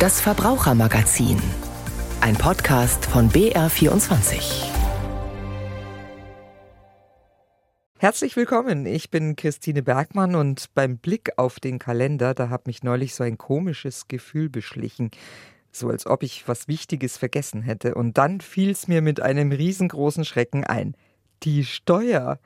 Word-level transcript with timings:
Das 0.00 0.18
Verbrauchermagazin. 0.18 1.36
Ein 2.22 2.34
Podcast 2.34 3.04
von 3.04 3.28
BR24. 3.28 4.64
Herzlich 7.98 8.34
willkommen, 8.34 8.86
ich 8.86 9.10
bin 9.10 9.36
Christine 9.36 9.82
Bergmann 9.82 10.36
und 10.36 10.72
beim 10.72 10.96
Blick 10.96 11.32
auf 11.36 11.60
den 11.60 11.78
Kalender, 11.78 12.32
da 12.32 12.48
hat 12.48 12.66
mich 12.66 12.82
neulich 12.82 13.14
so 13.14 13.24
ein 13.24 13.36
komisches 13.36 14.08
Gefühl 14.08 14.48
beschlichen, 14.48 15.10
so 15.70 15.90
als 15.90 16.06
ob 16.06 16.22
ich 16.22 16.48
was 16.48 16.66
Wichtiges 16.66 17.18
vergessen 17.18 17.60
hätte. 17.60 17.94
Und 17.94 18.16
dann 18.16 18.40
fiel 18.40 18.70
es 18.70 18.88
mir 18.88 19.02
mit 19.02 19.20
einem 19.20 19.52
riesengroßen 19.52 20.24
Schrecken 20.24 20.64
ein. 20.64 20.96
Die 21.42 21.62
Steuer, 21.62 22.38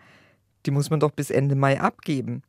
die 0.66 0.72
muss 0.72 0.90
man 0.90 0.98
doch 0.98 1.12
bis 1.12 1.30
Ende 1.30 1.54
Mai 1.54 1.80
abgeben. 1.80 2.42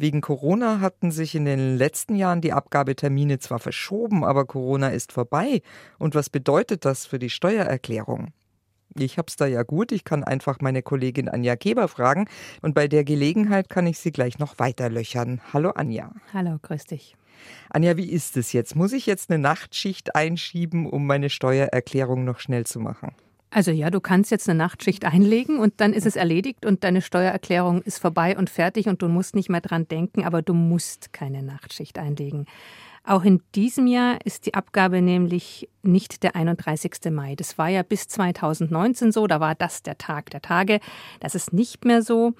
Wegen 0.00 0.20
Corona 0.20 0.78
hatten 0.78 1.10
sich 1.10 1.34
in 1.34 1.44
den 1.44 1.76
letzten 1.76 2.14
Jahren 2.14 2.40
die 2.40 2.52
Abgabetermine 2.52 3.40
zwar 3.40 3.58
verschoben, 3.58 4.24
aber 4.24 4.44
Corona 4.44 4.90
ist 4.90 5.10
vorbei. 5.10 5.60
Und 5.98 6.14
was 6.14 6.30
bedeutet 6.30 6.84
das 6.84 7.04
für 7.04 7.18
die 7.18 7.30
Steuererklärung? 7.30 8.28
Ich 8.96 9.18
hab's 9.18 9.34
da 9.34 9.46
ja 9.46 9.64
gut, 9.64 9.90
ich 9.90 10.04
kann 10.04 10.22
einfach 10.22 10.60
meine 10.60 10.82
Kollegin 10.82 11.28
Anja 11.28 11.56
Keber 11.56 11.88
fragen 11.88 12.28
und 12.62 12.76
bei 12.76 12.86
der 12.86 13.02
Gelegenheit 13.02 13.68
kann 13.68 13.88
ich 13.88 13.98
sie 13.98 14.12
gleich 14.12 14.38
noch 14.38 14.60
weiter 14.60 14.88
löchern. 14.88 15.40
Hallo 15.52 15.70
Anja. 15.70 16.12
Hallo, 16.32 16.58
grüß 16.62 16.84
dich. 16.84 17.16
Anja, 17.68 17.96
wie 17.96 18.08
ist 18.08 18.36
es 18.36 18.52
jetzt? 18.52 18.76
Muss 18.76 18.92
ich 18.92 19.04
jetzt 19.04 19.30
eine 19.30 19.40
Nachtschicht 19.40 20.14
einschieben, 20.14 20.86
um 20.86 21.06
meine 21.06 21.28
Steuererklärung 21.28 22.24
noch 22.24 22.38
schnell 22.38 22.66
zu 22.66 22.78
machen? 22.78 23.16
Also 23.50 23.70
ja, 23.70 23.90
du 23.90 24.00
kannst 24.00 24.30
jetzt 24.30 24.48
eine 24.48 24.58
Nachtschicht 24.58 25.04
einlegen 25.04 25.58
und 25.58 25.80
dann 25.80 25.94
ist 25.94 26.04
es 26.04 26.16
erledigt 26.16 26.66
und 26.66 26.84
deine 26.84 27.00
Steuererklärung 27.00 27.80
ist 27.82 27.98
vorbei 27.98 28.36
und 28.36 28.50
fertig 28.50 28.88
und 28.88 29.00
du 29.00 29.08
musst 29.08 29.34
nicht 29.34 29.48
mehr 29.48 29.62
dran 29.62 29.88
denken, 29.88 30.24
aber 30.24 30.42
du 30.42 30.52
musst 30.52 31.12
keine 31.14 31.42
Nachtschicht 31.42 31.98
einlegen. 31.98 32.46
Auch 33.04 33.24
in 33.24 33.40
diesem 33.54 33.86
Jahr 33.86 34.18
ist 34.26 34.44
die 34.44 34.52
Abgabe 34.52 35.00
nämlich 35.00 35.66
nicht 35.82 36.22
der 36.22 36.36
31. 36.36 37.10
Mai. 37.10 37.36
Das 37.36 37.56
war 37.56 37.68
ja 37.68 37.82
bis 37.82 38.06
2019 38.06 39.12
so, 39.12 39.26
da 39.26 39.40
war 39.40 39.54
das 39.54 39.82
der 39.82 39.96
Tag 39.96 40.28
der 40.28 40.42
Tage. 40.42 40.78
Das 41.20 41.34
ist 41.34 41.54
nicht 41.54 41.86
mehr 41.86 42.02
so. 42.02 42.34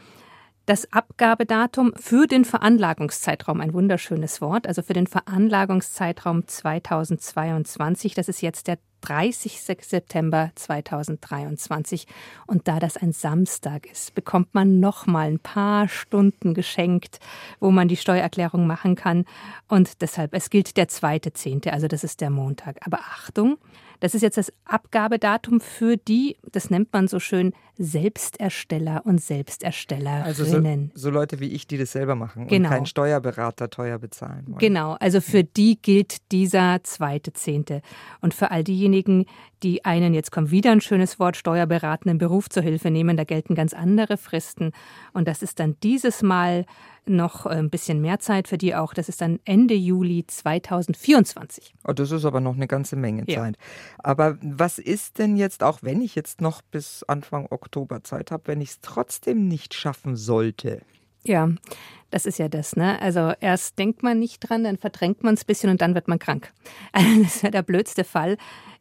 Das 0.68 0.92
Abgabedatum 0.92 1.94
für 1.96 2.26
den 2.26 2.44
Veranlagungszeitraum, 2.44 3.62
ein 3.62 3.72
wunderschönes 3.72 4.42
Wort, 4.42 4.66
also 4.66 4.82
für 4.82 4.92
den 4.92 5.06
Veranlagungszeitraum 5.06 6.46
2022, 6.46 8.12
das 8.12 8.28
ist 8.28 8.42
jetzt 8.42 8.66
der 8.66 8.76
30. 9.00 9.62
September 9.80 10.50
2023. 10.56 12.06
Und 12.46 12.68
da 12.68 12.80
das 12.80 12.98
ein 12.98 13.12
Samstag 13.12 13.86
ist, 13.90 14.14
bekommt 14.14 14.54
man 14.54 14.78
noch 14.78 15.06
mal 15.06 15.28
ein 15.28 15.38
paar 15.38 15.88
Stunden 15.88 16.52
geschenkt, 16.52 17.18
wo 17.60 17.70
man 17.70 17.88
die 17.88 17.96
Steuererklärung 17.96 18.66
machen 18.66 18.94
kann. 18.94 19.24
Und 19.68 20.02
deshalb, 20.02 20.34
es 20.34 20.50
gilt 20.50 20.76
der 20.76 20.88
zweite 20.88 21.32
Zehnte, 21.32 21.72
also 21.72 21.88
das 21.88 22.04
ist 22.04 22.20
der 22.20 22.28
Montag. 22.28 22.76
Aber 22.84 22.98
Achtung, 22.98 23.56
das 24.00 24.14
ist 24.14 24.20
jetzt 24.20 24.36
das 24.36 24.52
Abgabedatum 24.66 25.60
für 25.60 25.96
die, 25.96 26.36
das 26.52 26.68
nennt 26.68 26.92
man 26.92 27.08
so 27.08 27.20
schön, 27.20 27.54
Selbstersteller 27.78 29.02
und 29.04 29.20
Selbsterstellerinnen. 29.20 30.24
Also 30.24 30.44
so, 30.44 30.60
so 30.94 31.10
Leute 31.10 31.38
wie 31.38 31.46
ich, 31.46 31.66
die 31.68 31.78
das 31.78 31.92
selber 31.92 32.16
machen 32.16 32.48
genau. 32.48 32.68
und 32.68 32.74
keinen 32.74 32.86
Steuerberater 32.86 33.70
teuer 33.70 33.98
bezahlen 33.98 34.46
wollen. 34.48 34.58
Genau, 34.58 34.96
also 34.98 35.20
für 35.20 35.44
die 35.44 35.80
gilt 35.80 36.30
dieser 36.32 36.82
zweite 36.82 37.32
Zehnte. 37.32 37.80
Und 38.20 38.34
für 38.34 38.50
all 38.50 38.64
diejenigen, 38.64 39.26
die 39.62 39.84
einen, 39.84 40.12
jetzt 40.12 40.32
kommt 40.32 40.50
wieder 40.50 40.72
ein 40.72 40.80
schönes 40.80 41.18
Wort, 41.20 41.36
steuerberatenden 41.36 42.18
Beruf 42.18 42.48
zur 42.48 42.64
Hilfe 42.64 42.90
nehmen, 42.90 43.16
da 43.16 43.24
gelten 43.24 43.54
ganz 43.54 43.72
andere 43.72 44.16
Fristen. 44.16 44.72
Und 45.12 45.28
das 45.28 45.42
ist 45.42 45.60
dann 45.60 45.76
dieses 45.82 46.22
Mal 46.22 46.66
noch 47.08 47.46
äh, 47.46 47.50
ein 47.50 47.70
bisschen 47.70 48.00
mehr 48.00 48.18
Zeit 48.18 48.48
für 48.48 48.58
die 48.58 48.74
auch. 48.74 48.94
Das 48.94 49.08
ist 49.08 49.20
dann 49.20 49.40
Ende 49.44 49.74
Juli 49.74 50.24
2024. 50.26 51.74
Oh, 51.86 51.92
das 51.92 52.10
ist 52.10 52.24
aber 52.24 52.40
noch 52.40 52.54
eine 52.54 52.66
ganze 52.66 52.96
Menge 52.96 53.26
Zeit. 53.26 53.56
Ja. 53.56 53.64
Aber 53.98 54.38
was 54.42 54.78
ist 54.78 55.18
denn 55.18 55.36
jetzt, 55.36 55.62
auch 55.62 55.78
wenn 55.82 56.00
ich 56.00 56.14
jetzt 56.14 56.40
noch 56.40 56.62
bis 56.62 57.02
Anfang 57.04 57.46
Oktober 57.50 57.67
Zeit 58.02 58.30
habe, 58.30 58.44
wenn 58.46 58.60
ich 58.60 58.70
es 58.70 58.80
trotzdem 58.80 59.48
nicht 59.48 59.74
schaffen 59.74 60.16
sollte? 60.16 60.82
Ja, 61.24 61.50
das 62.10 62.24
ist 62.24 62.38
ja 62.38 62.48
das, 62.48 62.76
ne? 62.76 63.00
Also 63.02 63.32
erst 63.40 63.78
denkt 63.78 64.02
man 64.02 64.18
nicht 64.18 64.40
dran, 64.40 64.64
dann 64.64 64.78
verdrängt 64.78 65.22
man 65.22 65.34
es 65.34 65.42
ein 65.42 65.46
bisschen 65.46 65.70
und 65.70 65.80
dann 65.82 65.94
wird 65.94 66.08
man 66.08 66.18
krank. 66.18 66.52
Also 66.92 67.22
das 67.22 67.36
ist 67.36 67.42
ja 67.42 67.50
der 67.50 67.62
blödste 67.62 68.04
Fall. 68.04 68.36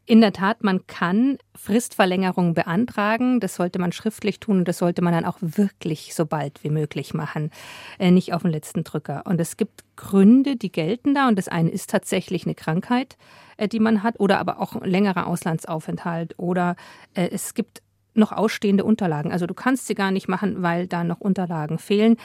In 0.06 0.22
der 0.22 0.32
Tat, 0.32 0.64
man 0.64 0.86
kann 0.86 1.36
Fristverlängerungen 1.54 2.54
beantragen. 2.54 3.40
Das 3.40 3.56
sollte 3.56 3.78
man 3.78 3.92
schriftlich 3.92 4.40
tun 4.40 4.60
und 4.60 4.68
das 4.68 4.78
sollte 4.78 5.02
man 5.02 5.12
dann 5.12 5.26
auch 5.26 5.36
wirklich 5.42 6.14
so 6.14 6.24
bald 6.24 6.64
wie 6.64 6.70
möglich 6.70 7.12
machen, 7.12 7.50
äh, 7.98 8.10
nicht 8.10 8.32
auf 8.32 8.40
den 8.40 8.50
letzten 8.50 8.84
Drücker. 8.84 9.24
Und 9.26 9.38
es 9.38 9.58
gibt 9.58 9.84
Gründe, 9.96 10.56
die 10.56 10.72
gelten 10.72 11.14
da. 11.14 11.28
Und 11.28 11.38
das 11.38 11.48
eine 11.48 11.68
ist 11.68 11.90
tatsächlich 11.90 12.46
eine 12.46 12.54
Krankheit, 12.54 13.18
äh, 13.58 13.68
die 13.68 13.80
man 13.80 14.02
hat, 14.02 14.18
oder 14.18 14.38
aber 14.38 14.60
auch 14.60 14.80
längerer 14.82 15.26
Auslandsaufenthalt. 15.26 16.38
Oder 16.38 16.76
äh, 17.12 17.28
es 17.30 17.52
gibt 17.52 17.82
noch 18.18 18.32
ausstehende 18.32 18.84
Unterlagen. 18.84 19.32
Also 19.32 19.46
du 19.46 19.54
kannst 19.54 19.86
sie 19.86 19.94
gar 19.94 20.10
nicht 20.10 20.28
machen, 20.28 20.62
weil 20.62 20.86
da 20.86 21.04
noch 21.04 21.20
Unterlagen 21.20 21.78
fehlen 21.78 22.16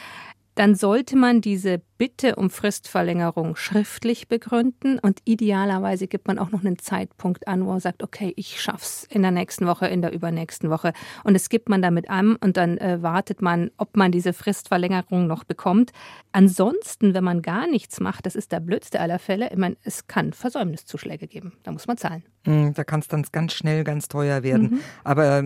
dann 0.56 0.76
sollte 0.76 1.16
man 1.16 1.42
diese 1.42 1.82
Bitte 1.98 2.36
um 2.36 2.50
Fristverlängerung 2.50 3.56
schriftlich 3.56 4.28
begründen 4.28 5.00
und 5.00 5.20
idealerweise 5.24 6.08
gibt 6.08 6.28
man 6.28 6.38
auch 6.38 6.52
noch 6.52 6.64
einen 6.66 6.78
Zeitpunkt 6.78 7.48
an, 7.48 7.66
wo 7.66 7.70
man 7.70 7.80
sagt, 7.80 8.04
okay, 8.04 8.34
ich 8.36 8.60
schaff's 8.60 9.08
in 9.10 9.22
der 9.22 9.32
nächsten 9.32 9.66
Woche, 9.68 9.88
in 9.88 10.02
der 10.02 10.12
übernächsten 10.12 10.70
Woche 10.70 10.92
und 11.24 11.36
es 11.36 11.50
gibt 11.50 11.70
man 11.70 11.82
damit 11.82 12.10
an 12.10 12.36
und 12.36 12.58
dann 12.58 12.78
äh, 12.78 13.02
wartet 13.02 13.42
man, 13.42 13.72
ob 13.78 13.96
man 13.96 14.12
diese 14.12 14.34
Fristverlängerung 14.34 15.28
noch 15.28 15.44
bekommt. 15.44 15.92
Ansonsten, 16.34 17.14
wenn 17.14 17.24
man 17.24 17.42
gar 17.42 17.68
nichts 17.68 18.00
macht, 18.00 18.26
das 18.26 18.36
ist 18.36 18.52
der 18.52 18.60
blödste 18.60 19.00
aller 19.00 19.20
Fälle, 19.20 19.50
ich 19.52 19.58
meine, 19.58 19.78
es 19.84 20.08
kann 20.08 20.34
Versäumniszuschläge 20.34 21.28
geben, 21.28 21.54
da 21.64 21.72
muss 21.72 21.88
man 21.88 21.98
zahlen. 21.98 22.24
Hm, 22.46 22.74
da 22.74 22.84
kann 22.84 23.00
es 23.00 23.08
dann 23.08 23.26
ganz 23.32 23.54
schnell 23.54 23.84
ganz 23.84 24.10
teuer 24.10 24.44
werden. 24.44 24.72
Mhm. 24.72 24.80
Aber 25.04 25.42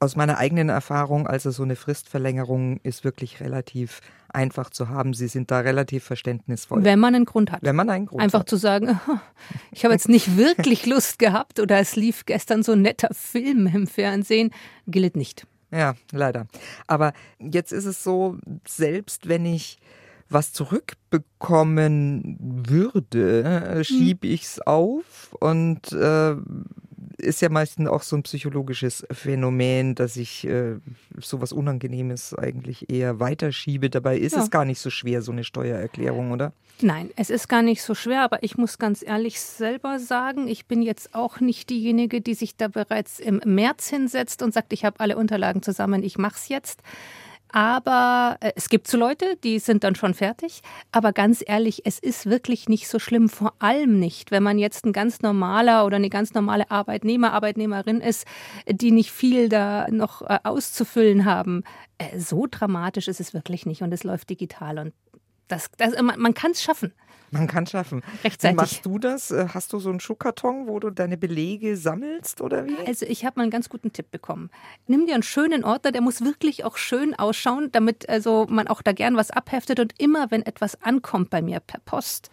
aus 0.00 0.16
meiner 0.16 0.38
eigenen 0.38 0.70
Erfahrung, 0.70 1.26
also 1.26 1.50
so 1.50 1.62
eine 1.62 1.76
Fristverlängerung 1.76 2.80
ist 2.82 3.04
wirklich 3.04 3.40
relativ 3.40 4.00
einfach 4.30 4.70
zu 4.70 4.88
haben. 4.88 5.12
Sie 5.12 5.28
sind 5.28 5.50
da 5.50 5.60
relativ 5.60 6.04
verständnisvoll. 6.04 6.82
Wenn 6.82 6.98
man 6.98 7.14
einen 7.14 7.26
Grund 7.26 7.52
hat. 7.52 7.62
Wenn 7.62 7.76
man 7.76 7.90
einen 7.90 8.06
Grund 8.06 8.22
Einfach 8.22 8.40
hat. 8.40 8.48
zu 8.48 8.56
sagen, 8.56 8.98
ich 9.70 9.84
habe 9.84 9.92
jetzt 9.92 10.08
nicht 10.08 10.38
wirklich 10.38 10.86
Lust 10.92 11.18
gehabt 11.18 11.60
oder 11.60 11.78
es 11.78 11.96
lief 11.96 12.24
gestern 12.24 12.62
so 12.62 12.72
ein 12.72 12.80
netter 12.80 13.10
Film 13.12 13.66
im 13.66 13.86
Fernsehen, 13.86 14.52
gilt 14.86 15.16
nicht. 15.16 15.46
Ja, 15.70 15.94
leider. 16.12 16.46
Aber 16.86 17.12
jetzt 17.38 17.72
ist 17.72 17.84
es 17.84 18.02
so, 18.02 18.38
selbst 18.66 19.28
wenn 19.28 19.44
ich 19.44 19.78
was 20.30 20.52
zurückbekommen 20.52 22.36
würde, 22.40 23.42
äh, 23.44 23.84
schiebe 23.84 24.28
ich 24.28 24.44
es 24.44 24.60
auf 24.62 25.36
und 25.40 25.92
äh, 25.92 26.36
ist 27.20 27.40
ja 27.42 27.48
meistens 27.48 27.88
auch 27.88 28.02
so 28.02 28.16
ein 28.16 28.22
psychologisches 28.22 29.06
Phänomen, 29.10 29.94
dass 29.94 30.16
ich 30.16 30.46
äh, 30.46 30.76
sowas 31.18 31.52
Unangenehmes 31.52 32.34
eigentlich 32.34 32.90
eher 32.90 33.20
weiterschiebe. 33.20 33.90
Dabei 33.90 34.18
ist 34.18 34.34
ja. 34.34 34.42
es 34.42 34.50
gar 34.50 34.64
nicht 34.64 34.80
so 34.80 34.90
schwer, 34.90 35.22
so 35.22 35.32
eine 35.32 35.44
Steuererklärung, 35.44 36.32
oder? 36.32 36.52
Nein, 36.82 37.10
es 37.16 37.30
ist 37.30 37.48
gar 37.48 37.62
nicht 37.62 37.82
so 37.82 37.94
schwer, 37.94 38.22
aber 38.22 38.42
ich 38.42 38.56
muss 38.56 38.78
ganz 38.78 39.02
ehrlich 39.02 39.40
selber 39.40 39.98
sagen, 39.98 40.48
ich 40.48 40.66
bin 40.66 40.82
jetzt 40.82 41.14
auch 41.14 41.40
nicht 41.40 41.68
diejenige, 41.68 42.20
die 42.20 42.34
sich 42.34 42.56
da 42.56 42.68
bereits 42.68 43.20
im 43.20 43.40
März 43.44 43.88
hinsetzt 43.88 44.42
und 44.42 44.54
sagt, 44.54 44.72
ich 44.72 44.84
habe 44.84 44.98
alle 44.98 45.16
Unterlagen 45.16 45.62
zusammen, 45.62 46.02
ich 46.02 46.16
mache 46.16 46.36
es 46.36 46.48
jetzt. 46.48 46.82
Aber 47.52 48.36
äh, 48.40 48.52
es 48.56 48.68
gibt 48.68 48.88
so 48.88 48.96
Leute, 48.96 49.36
die 49.42 49.58
sind 49.58 49.84
dann 49.84 49.94
schon 49.94 50.14
fertig. 50.14 50.62
Aber 50.92 51.12
ganz 51.12 51.42
ehrlich, 51.46 51.82
es 51.84 51.98
ist 51.98 52.26
wirklich 52.26 52.68
nicht 52.68 52.88
so 52.88 52.98
schlimm. 52.98 53.28
Vor 53.28 53.54
allem 53.58 53.98
nicht, 53.98 54.30
wenn 54.30 54.42
man 54.42 54.58
jetzt 54.58 54.84
ein 54.84 54.92
ganz 54.92 55.20
normaler 55.20 55.86
oder 55.86 55.96
eine 55.96 56.10
ganz 56.10 56.34
normale 56.34 56.70
Arbeitnehmer, 56.70 57.32
Arbeitnehmerin 57.32 58.00
ist, 58.00 58.26
die 58.68 58.90
nicht 58.92 59.10
viel 59.10 59.48
da 59.48 59.88
noch 59.90 60.22
äh, 60.22 60.38
auszufüllen 60.44 61.24
haben. 61.24 61.64
Äh, 61.98 62.18
so 62.18 62.46
dramatisch 62.50 63.08
ist 63.08 63.20
es 63.20 63.34
wirklich 63.34 63.66
nicht. 63.66 63.82
Und 63.82 63.92
es 63.92 64.04
läuft 64.04 64.30
digital. 64.30 64.78
Und 64.78 64.92
das, 65.50 65.70
das 65.76 66.00
man, 66.00 66.18
man 66.18 66.34
kann 66.34 66.52
es 66.52 66.62
schaffen. 66.62 66.92
Man 67.32 67.46
kann 67.46 67.66
schaffen. 67.66 68.02
Rechtzeitig. 68.24 68.56
Wie 68.56 68.60
machst 68.60 68.86
du 68.86 68.98
das? 68.98 69.30
Äh, 69.30 69.46
hast 69.54 69.72
du 69.72 69.78
so 69.78 69.90
einen 69.90 70.00
Schuhkarton, 70.00 70.66
wo 70.66 70.80
du 70.80 70.90
deine 70.90 71.16
Belege 71.16 71.76
sammelst 71.76 72.40
oder 72.40 72.66
wie? 72.66 72.76
Also 72.86 73.06
ich 73.06 73.24
habe 73.24 73.38
mal 73.38 73.42
einen 73.42 73.52
ganz 73.52 73.68
guten 73.68 73.92
Tipp 73.92 74.10
bekommen. 74.10 74.50
Nimm 74.88 75.06
dir 75.06 75.14
einen 75.14 75.22
schönen 75.22 75.64
Ordner, 75.64 75.92
der 75.92 76.00
muss 76.00 76.22
wirklich 76.22 76.64
auch 76.64 76.76
schön 76.76 77.14
ausschauen, 77.14 77.70
damit 77.70 78.08
also 78.08 78.46
man 78.50 78.66
auch 78.66 78.82
da 78.82 78.92
gern 78.92 79.16
was 79.16 79.30
abheftet 79.30 79.78
und 79.78 79.94
immer 79.98 80.30
wenn 80.30 80.42
etwas 80.42 80.82
ankommt 80.82 81.30
bei 81.30 81.40
mir 81.40 81.60
per 81.60 81.80
Post, 81.80 82.30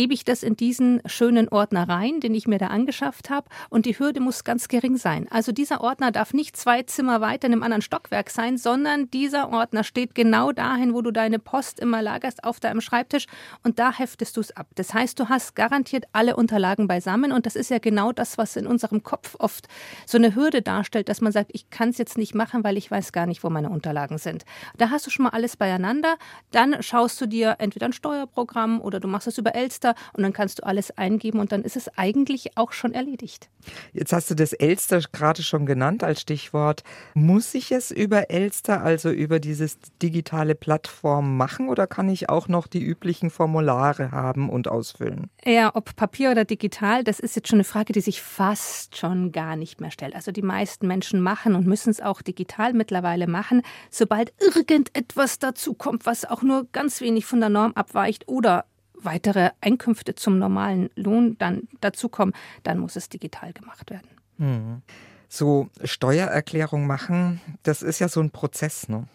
gebe 0.00 0.14
ich 0.14 0.24
das 0.24 0.42
in 0.42 0.56
diesen 0.56 1.02
schönen 1.04 1.50
Ordner 1.50 1.86
rein, 1.86 2.20
den 2.20 2.34
ich 2.34 2.48
mir 2.48 2.56
da 2.56 2.68
angeschafft 2.68 3.28
habe. 3.28 3.46
Und 3.68 3.84
die 3.84 3.98
Hürde 3.98 4.20
muss 4.20 4.44
ganz 4.44 4.68
gering 4.68 4.96
sein. 4.96 5.26
Also 5.30 5.52
dieser 5.52 5.82
Ordner 5.82 6.10
darf 6.10 6.32
nicht 6.32 6.56
zwei 6.56 6.82
Zimmer 6.84 7.20
weiter 7.20 7.48
in 7.48 7.52
einem 7.52 7.62
anderen 7.62 7.82
Stockwerk 7.82 8.30
sein, 8.30 8.56
sondern 8.56 9.10
dieser 9.10 9.52
Ordner 9.52 9.84
steht 9.84 10.14
genau 10.14 10.52
dahin, 10.52 10.94
wo 10.94 11.02
du 11.02 11.10
deine 11.10 11.38
Post 11.38 11.80
immer 11.80 12.00
lagerst, 12.00 12.44
auf 12.44 12.60
deinem 12.60 12.80
Schreibtisch. 12.80 13.26
Und 13.62 13.78
da 13.78 13.92
heftest 13.92 14.38
du 14.38 14.40
es 14.40 14.56
ab. 14.56 14.68
Das 14.76 14.94
heißt, 14.94 15.20
du 15.20 15.28
hast 15.28 15.54
garantiert 15.54 16.06
alle 16.14 16.34
Unterlagen 16.34 16.88
beisammen. 16.88 17.30
Und 17.30 17.44
das 17.44 17.54
ist 17.54 17.68
ja 17.68 17.78
genau 17.78 18.10
das, 18.10 18.38
was 18.38 18.56
in 18.56 18.66
unserem 18.66 19.02
Kopf 19.02 19.36
oft 19.38 19.68
so 20.06 20.16
eine 20.16 20.34
Hürde 20.34 20.62
darstellt, 20.62 21.10
dass 21.10 21.20
man 21.20 21.32
sagt, 21.32 21.50
ich 21.52 21.68
kann 21.68 21.90
es 21.90 21.98
jetzt 21.98 22.16
nicht 22.16 22.34
machen, 22.34 22.64
weil 22.64 22.78
ich 22.78 22.90
weiß 22.90 23.12
gar 23.12 23.26
nicht, 23.26 23.44
wo 23.44 23.50
meine 23.50 23.68
Unterlagen 23.68 24.16
sind. 24.16 24.46
Da 24.78 24.88
hast 24.88 25.06
du 25.06 25.10
schon 25.10 25.24
mal 25.24 25.32
alles 25.32 25.58
beieinander. 25.58 26.16
Dann 26.52 26.82
schaust 26.82 27.20
du 27.20 27.26
dir 27.26 27.56
entweder 27.58 27.84
ein 27.84 27.92
Steuerprogramm 27.92 28.80
oder 28.80 28.98
du 28.98 29.06
machst 29.06 29.26
es 29.26 29.36
über 29.36 29.54
Elster 29.54 29.89
Elster 29.90 29.94
und 30.12 30.22
dann 30.22 30.32
kannst 30.32 30.58
du 30.58 30.66
alles 30.66 30.96
eingeben 30.96 31.40
und 31.40 31.52
dann 31.52 31.62
ist 31.62 31.76
es 31.76 31.88
eigentlich 31.96 32.56
auch 32.56 32.72
schon 32.72 32.92
erledigt. 32.92 33.48
Jetzt 33.92 34.12
hast 34.12 34.30
du 34.30 34.34
das 34.34 34.52
Elster 34.52 35.00
gerade 35.12 35.42
schon 35.42 35.66
genannt 35.66 36.02
als 36.02 36.22
Stichwort. 36.22 36.82
Muss 37.14 37.54
ich 37.54 37.72
es 37.72 37.90
über 37.90 38.30
Elster, 38.30 38.82
also 38.82 39.10
über 39.10 39.38
dieses 39.38 39.78
digitale 40.02 40.54
Plattform 40.54 41.36
machen 41.36 41.68
oder 41.68 41.86
kann 41.86 42.08
ich 42.08 42.28
auch 42.28 42.48
noch 42.48 42.66
die 42.66 42.82
üblichen 42.82 43.30
Formulare 43.30 44.12
haben 44.12 44.48
und 44.48 44.68
ausfüllen? 44.68 45.30
Ja, 45.44 45.74
ob 45.74 45.94
Papier 45.96 46.30
oder 46.30 46.44
digital, 46.44 47.04
das 47.04 47.20
ist 47.20 47.36
jetzt 47.36 47.48
schon 47.48 47.56
eine 47.56 47.64
Frage, 47.64 47.92
die 47.92 48.00
sich 48.00 48.22
fast 48.22 48.96
schon 48.96 49.32
gar 49.32 49.56
nicht 49.56 49.80
mehr 49.80 49.90
stellt. 49.90 50.14
Also 50.14 50.32
die 50.32 50.42
meisten 50.42 50.86
Menschen 50.86 51.20
machen 51.20 51.54
und 51.54 51.66
müssen 51.66 51.90
es 51.90 52.00
auch 52.00 52.22
digital 52.22 52.72
mittlerweile 52.72 53.26
machen. 53.26 53.62
Sobald 53.90 54.32
irgendetwas 54.40 55.38
dazu 55.38 55.74
kommt, 55.74 56.06
was 56.06 56.24
auch 56.24 56.42
nur 56.42 56.66
ganz 56.72 57.00
wenig 57.00 57.26
von 57.26 57.40
der 57.40 57.48
Norm 57.50 57.72
abweicht 57.72 58.28
oder 58.28 58.64
weitere 59.02 59.50
Einkünfte 59.60 60.14
zum 60.14 60.38
normalen 60.38 60.90
Lohn 60.94 61.36
dann 61.38 61.68
dazukommen, 61.80 62.34
dann 62.62 62.78
muss 62.78 62.96
es 62.96 63.08
digital 63.08 63.52
gemacht 63.52 63.90
werden. 63.90 64.08
Hm. 64.38 64.82
So 65.28 65.68
Steuererklärung 65.84 66.86
machen, 66.86 67.40
das 67.62 67.82
ist 67.82 68.00
ja 68.00 68.08
so 68.08 68.20
ein 68.20 68.30
Prozess, 68.30 68.88
ne? 68.88 69.06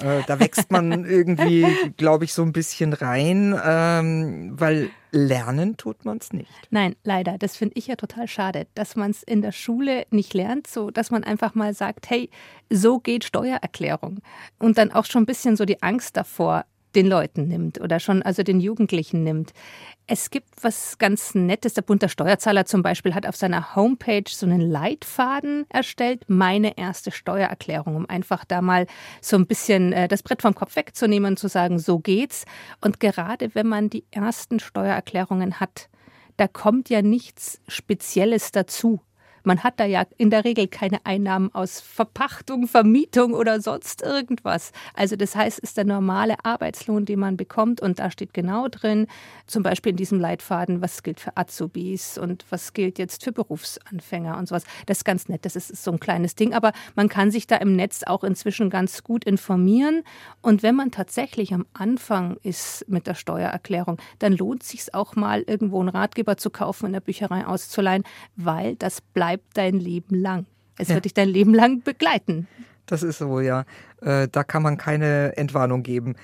Äh, 0.00 0.22
da 0.26 0.40
wächst 0.40 0.72
man 0.72 1.04
irgendwie, 1.04 1.66
glaube 1.96 2.24
ich, 2.24 2.32
so 2.32 2.42
ein 2.42 2.52
bisschen 2.52 2.92
rein, 2.92 3.58
ähm, 3.64 4.52
weil 4.58 4.90
lernen 5.12 5.76
tut 5.76 6.04
man 6.04 6.18
es 6.18 6.32
nicht. 6.32 6.50
Nein, 6.70 6.96
leider. 7.04 7.38
Das 7.38 7.56
finde 7.56 7.76
ich 7.76 7.86
ja 7.86 7.94
total 7.94 8.26
schade, 8.26 8.66
dass 8.74 8.96
man 8.96 9.12
es 9.12 9.22
in 9.22 9.42
der 9.42 9.52
Schule 9.52 10.06
nicht 10.10 10.34
lernt, 10.34 10.66
so 10.66 10.90
dass 10.90 11.10
man 11.10 11.22
einfach 11.22 11.54
mal 11.54 11.74
sagt, 11.74 12.10
hey, 12.10 12.28
so 12.70 12.98
geht 12.98 13.24
Steuererklärung. 13.24 14.20
Und 14.58 14.78
dann 14.78 14.90
auch 14.90 15.04
schon 15.04 15.22
ein 15.22 15.26
bisschen 15.26 15.56
so 15.56 15.64
die 15.64 15.82
Angst 15.82 16.16
davor 16.16 16.64
den 16.94 17.06
Leuten 17.06 17.48
nimmt 17.48 17.80
oder 17.80 18.00
schon 18.00 18.22
also 18.22 18.42
den 18.42 18.60
Jugendlichen 18.60 19.22
nimmt. 19.22 19.52
Es 20.06 20.30
gibt 20.30 20.48
was 20.62 20.98
ganz 20.98 21.34
Nettes. 21.34 21.74
Der 21.74 21.82
Bunter 21.82 22.08
Steuerzahler 22.08 22.66
zum 22.66 22.82
Beispiel 22.82 23.14
hat 23.14 23.26
auf 23.26 23.36
seiner 23.36 23.74
Homepage 23.74 24.24
so 24.28 24.46
einen 24.46 24.60
Leitfaden 24.60 25.66
erstellt, 25.70 26.24
meine 26.28 26.76
erste 26.76 27.10
Steuererklärung, 27.10 27.96
um 27.96 28.08
einfach 28.08 28.44
da 28.44 28.60
mal 28.60 28.86
so 29.20 29.36
ein 29.36 29.46
bisschen 29.46 29.92
äh, 29.92 30.08
das 30.08 30.22
Brett 30.22 30.42
vom 30.42 30.54
Kopf 30.54 30.76
wegzunehmen 30.76 31.32
und 31.32 31.38
zu 31.38 31.48
sagen, 31.48 31.78
so 31.78 31.98
geht's. 31.98 32.44
Und 32.80 33.00
gerade 33.00 33.54
wenn 33.54 33.66
man 33.66 33.90
die 33.90 34.04
ersten 34.10 34.60
Steuererklärungen 34.60 35.60
hat, 35.60 35.88
da 36.36 36.48
kommt 36.48 36.90
ja 36.90 37.00
nichts 37.00 37.60
Spezielles 37.68 38.52
dazu. 38.52 39.00
Man 39.44 39.62
hat 39.62 39.78
da 39.78 39.84
ja 39.84 40.04
in 40.16 40.30
der 40.30 40.44
Regel 40.44 40.66
keine 40.68 41.04
Einnahmen 41.04 41.54
aus 41.54 41.80
Verpachtung, 41.80 42.66
Vermietung 42.66 43.34
oder 43.34 43.60
sonst 43.60 44.02
irgendwas. 44.02 44.72
Also 44.94 45.16
das 45.16 45.36
heißt, 45.36 45.58
es 45.58 45.70
ist 45.70 45.76
der 45.76 45.84
normale 45.84 46.42
Arbeitslohn, 46.44 47.04
den 47.04 47.18
man 47.18 47.36
bekommt 47.36 47.82
und 47.82 47.98
da 47.98 48.10
steht 48.10 48.32
genau 48.32 48.68
drin, 48.68 49.06
zum 49.46 49.62
Beispiel 49.62 49.90
in 49.90 49.96
diesem 49.96 50.18
Leitfaden, 50.18 50.80
was 50.80 51.02
gilt 51.02 51.20
für 51.20 51.36
Azubis 51.36 52.16
und 52.16 52.46
was 52.48 52.72
gilt 52.72 52.98
jetzt 52.98 53.22
für 53.22 53.32
Berufsanfänger 53.32 54.38
und 54.38 54.48
sowas. 54.48 54.64
Das 54.86 54.98
ist 54.98 55.04
ganz 55.04 55.28
nett, 55.28 55.44
das 55.44 55.56
ist 55.56 55.84
so 55.84 55.92
ein 55.92 56.00
kleines 56.00 56.34
Ding, 56.34 56.54
aber 56.54 56.72
man 56.94 57.10
kann 57.10 57.30
sich 57.30 57.46
da 57.46 57.56
im 57.56 57.76
Netz 57.76 58.02
auch 58.04 58.24
inzwischen 58.24 58.70
ganz 58.70 59.04
gut 59.04 59.24
informieren 59.24 60.04
und 60.40 60.62
wenn 60.62 60.74
man 60.74 60.90
tatsächlich 60.90 61.52
am 61.52 61.66
Anfang 61.74 62.38
ist 62.42 62.88
mit 62.88 63.06
der 63.06 63.14
Steuererklärung, 63.14 63.98
dann 64.20 64.32
lohnt 64.32 64.62
es 64.62 64.70
sich 64.70 64.94
auch 64.94 65.16
mal 65.16 65.42
irgendwo 65.46 65.80
einen 65.80 65.90
Ratgeber 65.90 66.38
zu 66.38 66.48
kaufen 66.48 66.86
in 66.86 66.92
der 66.92 67.00
Bücherei 67.00 67.46
auszuleihen, 67.46 68.04
weil 68.36 68.76
das 68.76 69.02
bleibt 69.02 69.33
bleibt 69.34 69.56
dein 69.56 69.80
Leben 69.80 70.14
lang. 70.14 70.46
Es 70.78 70.88
ja. 70.88 70.94
wird 70.94 71.04
dich 71.04 71.14
dein 71.14 71.28
Leben 71.28 71.54
lang 71.54 71.82
begleiten. 71.82 72.46
Das 72.86 73.02
ist 73.02 73.18
so, 73.18 73.40
ja. 73.40 73.64
Äh, 74.02 74.28
da 74.30 74.44
kann 74.44 74.62
man 74.62 74.76
keine 74.76 75.36
Entwarnung 75.36 75.82
geben, 75.82 76.16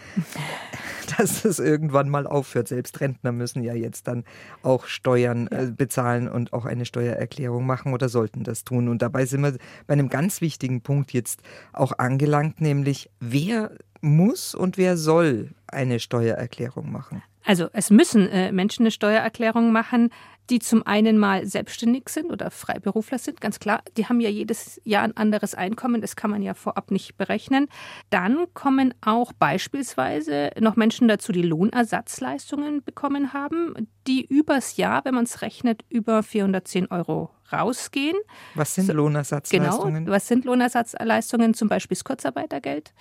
dass 1.18 1.44
es 1.44 1.58
irgendwann 1.58 2.08
mal 2.08 2.26
aufhört. 2.26 2.68
Selbst 2.68 3.00
Rentner 3.00 3.32
müssen 3.32 3.62
ja 3.62 3.74
jetzt 3.74 4.06
dann 4.06 4.24
auch 4.62 4.86
Steuern. 4.86 5.46
Äh, 5.48 5.72
bezahlen 5.74 6.28
und 6.28 6.52
auch 6.52 6.66
eine 6.66 6.84
Steuererklärung 6.84 7.64
machen 7.64 7.94
oder 7.94 8.08
sollten 8.08 8.44
das 8.44 8.64
tun. 8.64 8.88
Und 8.88 9.02
dabei 9.02 9.24
sind 9.24 9.40
wir 9.40 9.56
bei 9.86 9.94
einem 9.94 10.08
ganz 10.08 10.40
wichtigen 10.40 10.82
Punkt 10.82 11.12
jetzt 11.12 11.42
auch 11.72 11.92
angelangt, 11.98 12.60
nämlich 12.60 13.10
wer 13.20 13.72
muss 14.02 14.54
und 14.54 14.76
wer 14.76 14.96
soll 14.96 15.50
eine 15.66 16.00
Steuererklärung 16.00 16.90
machen? 16.92 17.22
Also 17.44 17.68
es 17.72 17.90
müssen 17.90 18.28
äh, 18.28 18.52
Menschen 18.52 18.82
eine 18.82 18.90
Steuererklärung 18.90 19.72
machen, 19.72 20.10
die 20.48 20.58
zum 20.58 20.86
einen 20.86 21.18
mal 21.18 21.46
selbstständig 21.46 22.08
sind 22.08 22.30
oder 22.30 22.50
Freiberufler 22.50 23.18
sind, 23.18 23.40
ganz 23.40 23.60
klar. 23.60 23.82
Die 23.96 24.06
haben 24.06 24.20
ja 24.20 24.28
jedes 24.28 24.80
Jahr 24.84 25.04
ein 25.04 25.16
anderes 25.16 25.54
Einkommen, 25.54 26.00
das 26.00 26.16
kann 26.16 26.30
man 26.30 26.42
ja 26.42 26.54
vorab 26.54 26.90
nicht 26.90 27.16
berechnen. 27.16 27.68
Dann 28.10 28.46
kommen 28.54 28.94
auch 29.00 29.32
beispielsweise 29.32 30.50
noch 30.58 30.76
Menschen 30.76 31.08
dazu, 31.08 31.32
die 31.32 31.42
Lohnersatzleistungen 31.42 32.82
bekommen 32.82 33.32
haben, 33.32 33.88
die 34.06 34.24
übers 34.24 34.76
Jahr, 34.76 35.04
wenn 35.04 35.14
man 35.14 35.24
es 35.24 35.42
rechnet, 35.42 35.84
über 35.88 36.22
410 36.22 36.90
Euro 36.90 37.30
rausgehen. 37.52 38.16
Was 38.54 38.74
sind 38.74 38.88
Lohnersatzleistungen? 38.88 40.04
Genau, 40.04 40.12
was 40.12 40.28
sind 40.28 40.44
Lohnersatzleistungen? 40.44 41.54
Zum 41.54 41.68
Beispiel 41.68 41.96
das 41.96 42.04
Kurzarbeitergeld, 42.04 42.92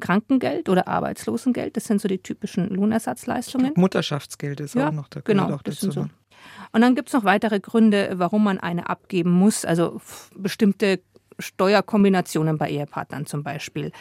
Krankengeld 0.00 0.68
oder 0.68 0.88
Arbeitslosengeld. 0.88 1.76
Das 1.76 1.84
sind 1.84 2.00
so 2.00 2.08
die 2.08 2.18
typischen 2.18 2.68
Lohnersatzleistungen. 2.68 3.72
Mutterschaftsgeld 3.76 4.60
ist 4.60 4.74
ja, 4.74 4.88
auch 4.88 4.92
noch 4.92 5.08
da. 5.08 5.20
Genau, 5.20 5.52
auch 5.52 5.62
das 5.62 5.80
sind 5.80 5.92
so 5.92 6.06
und 6.72 6.80
dann 6.80 6.94
gibt 6.94 7.08
es 7.08 7.14
noch 7.14 7.24
weitere 7.24 7.60
Gründe, 7.60 8.12
warum 8.14 8.44
man 8.44 8.58
eine 8.58 8.88
abgeben 8.88 9.30
muss. 9.30 9.64
Also 9.64 10.00
bestimmte 10.34 11.00
Steuerkombinationen 11.38 12.58
bei 12.58 12.70
Ehepartnern 12.70 13.26
zum 13.26 13.42
Beispiel. 13.42 13.92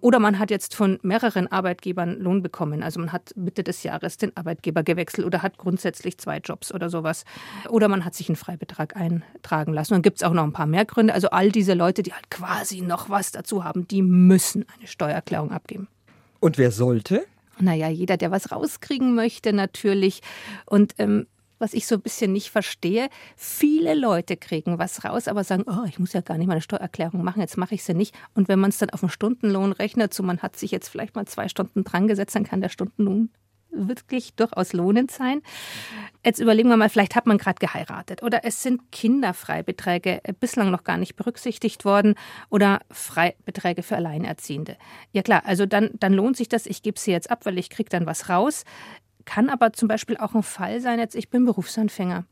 Oder 0.00 0.18
man 0.18 0.38
hat 0.38 0.50
jetzt 0.50 0.74
von 0.74 0.98
mehreren 1.02 1.50
Arbeitgebern 1.50 2.20
Lohn 2.20 2.42
bekommen. 2.42 2.82
Also 2.82 3.00
man 3.00 3.12
hat 3.12 3.32
Mitte 3.36 3.64
des 3.64 3.82
Jahres 3.82 4.16
den 4.18 4.36
Arbeitgeber 4.36 4.82
gewechselt 4.82 5.26
oder 5.26 5.42
hat 5.42 5.58
grundsätzlich 5.58 6.18
zwei 6.18 6.38
Jobs 6.38 6.72
oder 6.72 6.88
sowas. 6.88 7.24
Oder 7.68 7.88
man 7.88 8.04
hat 8.04 8.14
sich 8.14 8.28
einen 8.28 8.36
Freibetrag 8.36 8.96
eintragen 8.96 9.72
lassen. 9.72 9.94
Und 9.94 9.96
dann 9.96 10.02
gibt 10.02 10.18
es 10.18 10.22
auch 10.22 10.32
noch 10.32 10.44
ein 10.44 10.52
paar 10.52 10.66
mehr 10.66 10.84
Gründe. 10.84 11.14
Also 11.14 11.30
all 11.30 11.50
diese 11.50 11.74
Leute, 11.74 12.02
die 12.02 12.12
halt 12.12 12.30
quasi 12.30 12.82
noch 12.82 13.10
was 13.10 13.32
dazu 13.32 13.64
haben, 13.64 13.88
die 13.88 14.02
müssen 14.02 14.64
eine 14.76 14.86
Steuererklärung 14.86 15.50
abgeben. 15.50 15.88
Und 16.40 16.58
wer 16.58 16.70
sollte? 16.70 17.26
Naja, 17.58 17.88
jeder, 17.88 18.16
der 18.16 18.30
was 18.30 18.52
rauskriegen 18.52 19.14
möchte, 19.14 19.52
natürlich. 19.52 20.20
Und 20.66 20.94
ähm, 20.98 21.26
was 21.58 21.74
ich 21.74 21.86
so 21.86 21.96
ein 21.96 22.02
bisschen 22.02 22.32
nicht 22.32 22.50
verstehe. 22.50 23.08
Viele 23.36 23.94
Leute 23.94 24.36
kriegen 24.36 24.78
was 24.78 25.04
raus, 25.04 25.28
aber 25.28 25.44
sagen, 25.44 25.64
oh, 25.66 25.84
ich 25.86 25.98
muss 25.98 26.12
ja 26.12 26.20
gar 26.20 26.38
nicht 26.38 26.46
mal 26.46 26.54
eine 26.54 26.62
Steuererklärung 26.62 27.22
machen, 27.22 27.40
jetzt 27.40 27.56
mache 27.56 27.74
ich 27.74 27.84
sie 27.84 27.94
nicht. 27.94 28.14
Und 28.34 28.48
wenn 28.48 28.58
man 28.58 28.70
es 28.70 28.78
dann 28.78 28.90
auf 28.90 29.02
einen 29.02 29.10
Stundenlohn 29.10 29.72
rechnet, 29.72 30.14
so 30.14 30.22
man 30.22 30.42
hat 30.42 30.56
sich 30.56 30.70
jetzt 30.70 30.88
vielleicht 30.88 31.14
mal 31.14 31.26
zwei 31.26 31.48
Stunden 31.48 31.84
dran 31.84 32.08
gesetzt, 32.08 32.34
dann 32.34 32.44
kann 32.44 32.60
der 32.60 32.68
Stundenlohn 32.68 33.30
wirklich 33.76 34.34
durchaus 34.34 34.72
lohnend 34.72 35.10
sein. 35.10 35.42
Jetzt 36.24 36.40
überlegen 36.40 36.68
wir 36.68 36.76
mal, 36.76 36.88
vielleicht 36.88 37.14
hat 37.14 37.26
man 37.26 37.38
gerade 37.38 37.58
geheiratet 37.58 38.22
oder 38.22 38.44
es 38.44 38.62
sind 38.62 38.90
Kinderfreibeträge 38.90 40.20
bislang 40.40 40.70
noch 40.70 40.84
gar 40.84 40.96
nicht 40.96 41.16
berücksichtigt 41.16 41.84
worden 41.84 42.14
oder 42.48 42.80
Freibeträge 42.90 43.82
für 43.82 43.96
Alleinerziehende. 43.96 44.76
Ja 45.12 45.22
klar, 45.22 45.42
also 45.44 45.66
dann, 45.66 45.90
dann 45.94 46.12
lohnt 46.12 46.36
sich 46.36 46.48
das, 46.48 46.66
ich 46.66 46.82
gebe 46.82 46.98
sie 46.98 47.12
jetzt 47.12 47.30
ab, 47.30 47.44
weil 47.44 47.58
ich 47.58 47.70
kriege 47.70 47.90
dann 47.90 48.06
was 48.06 48.28
raus. 48.28 48.64
Kann 49.26 49.50
aber 49.50 49.72
zum 49.72 49.88
Beispiel 49.88 50.16
auch 50.16 50.34
ein 50.34 50.42
Fall 50.42 50.80
sein, 50.80 50.98
jetzt 50.98 51.16
ich 51.16 51.28
bin 51.28 51.44
Berufsanfänger. 51.44 52.24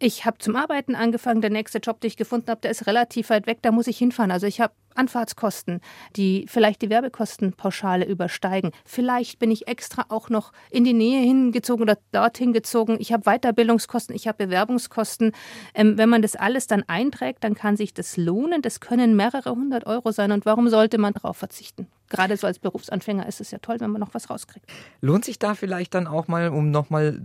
Ich 0.00 0.26
habe 0.26 0.38
zum 0.38 0.56
Arbeiten 0.56 0.94
angefangen, 0.94 1.40
der 1.40 1.50
nächste 1.50 1.78
Job, 1.78 2.00
den 2.00 2.08
ich 2.08 2.16
gefunden 2.16 2.50
habe, 2.50 2.60
der 2.60 2.72
ist 2.72 2.86
relativ 2.86 3.30
weit 3.30 3.46
weg, 3.46 3.58
da 3.62 3.70
muss 3.70 3.86
ich 3.86 3.98
hinfahren. 3.98 4.32
Also 4.32 4.46
ich 4.46 4.60
habe 4.60 4.74
Anfahrtskosten, 4.96 5.80
die 6.16 6.46
vielleicht 6.48 6.82
die 6.82 6.90
Werbekostenpauschale 6.90 8.04
übersteigen. 8.04 8.72
Vielleicht 8.84 9.38
bin 9.38 9.52
ich 9.52 9.68
extra 9.68 10.06
auch 10.08 10.28
noch 10.28 10.52
in 10.70 10.82
die 10.82 10.92
Nähe 10.92 11.20
hingezogen 11.20 11.82
oder 11.82 11.98
dorthin 12.10 12.52
gezogen. 12.52 12.96
Ich 12.98 13.12
habe 13.12 13.22
Weiterbildungskosten, 13.30 14.16
ich 14.16 14.26
habe 14.26 14.46
Bewerbungskosten. 14.46 15.32
Ähm, 15.74 15.98
wenn 15.98 16.08
man 16.08 16.22
das 16.22 16.34
alles 16.34 16.66
dann 16.66 16.82
einträgt, 16.88 17.44
dann 17.44 17.54
kann 17.54 17.76
sich 17.76 17.94
das 17.94 18.16
lohnen. 18.16 18.60
Das 18.60 18.80
können 18.80 19.14
mehrere 19.14 19.52
hundert 19.52 19.86
Euro 19.86 20.10
sein. 20.10 20.32
Und 20.32 20.46
warum 20.46 20.68
sollte 20.68 20.98
man 20.98 21.12
darauf 21.12 21.36
verzichten? 21.36 21.86
Gerade 22.10 22.36
so 22.36 22.46
als 22.46 22.58
Berufsanfänger 22.58 23.26
ist 23.26 23.40
es 23.40 23.50
ja 23.52 23.58
toll, 23.58 23.76
wenn 23.80 23.90
man 23.90 24.00
noch 24.00 24.12
was 24.12 24.28
rauskriegt. 24.28 24.66
Lohnt 25.00 25.24
sich 25.24 25.38
da 25.38 25.54
vielleicht 25.54 25.94
dann 25.94 26.06
auch 26.06 26.28
mal, 26.28 26.48
um 26.50 26.70
nochmal 26.70 27.22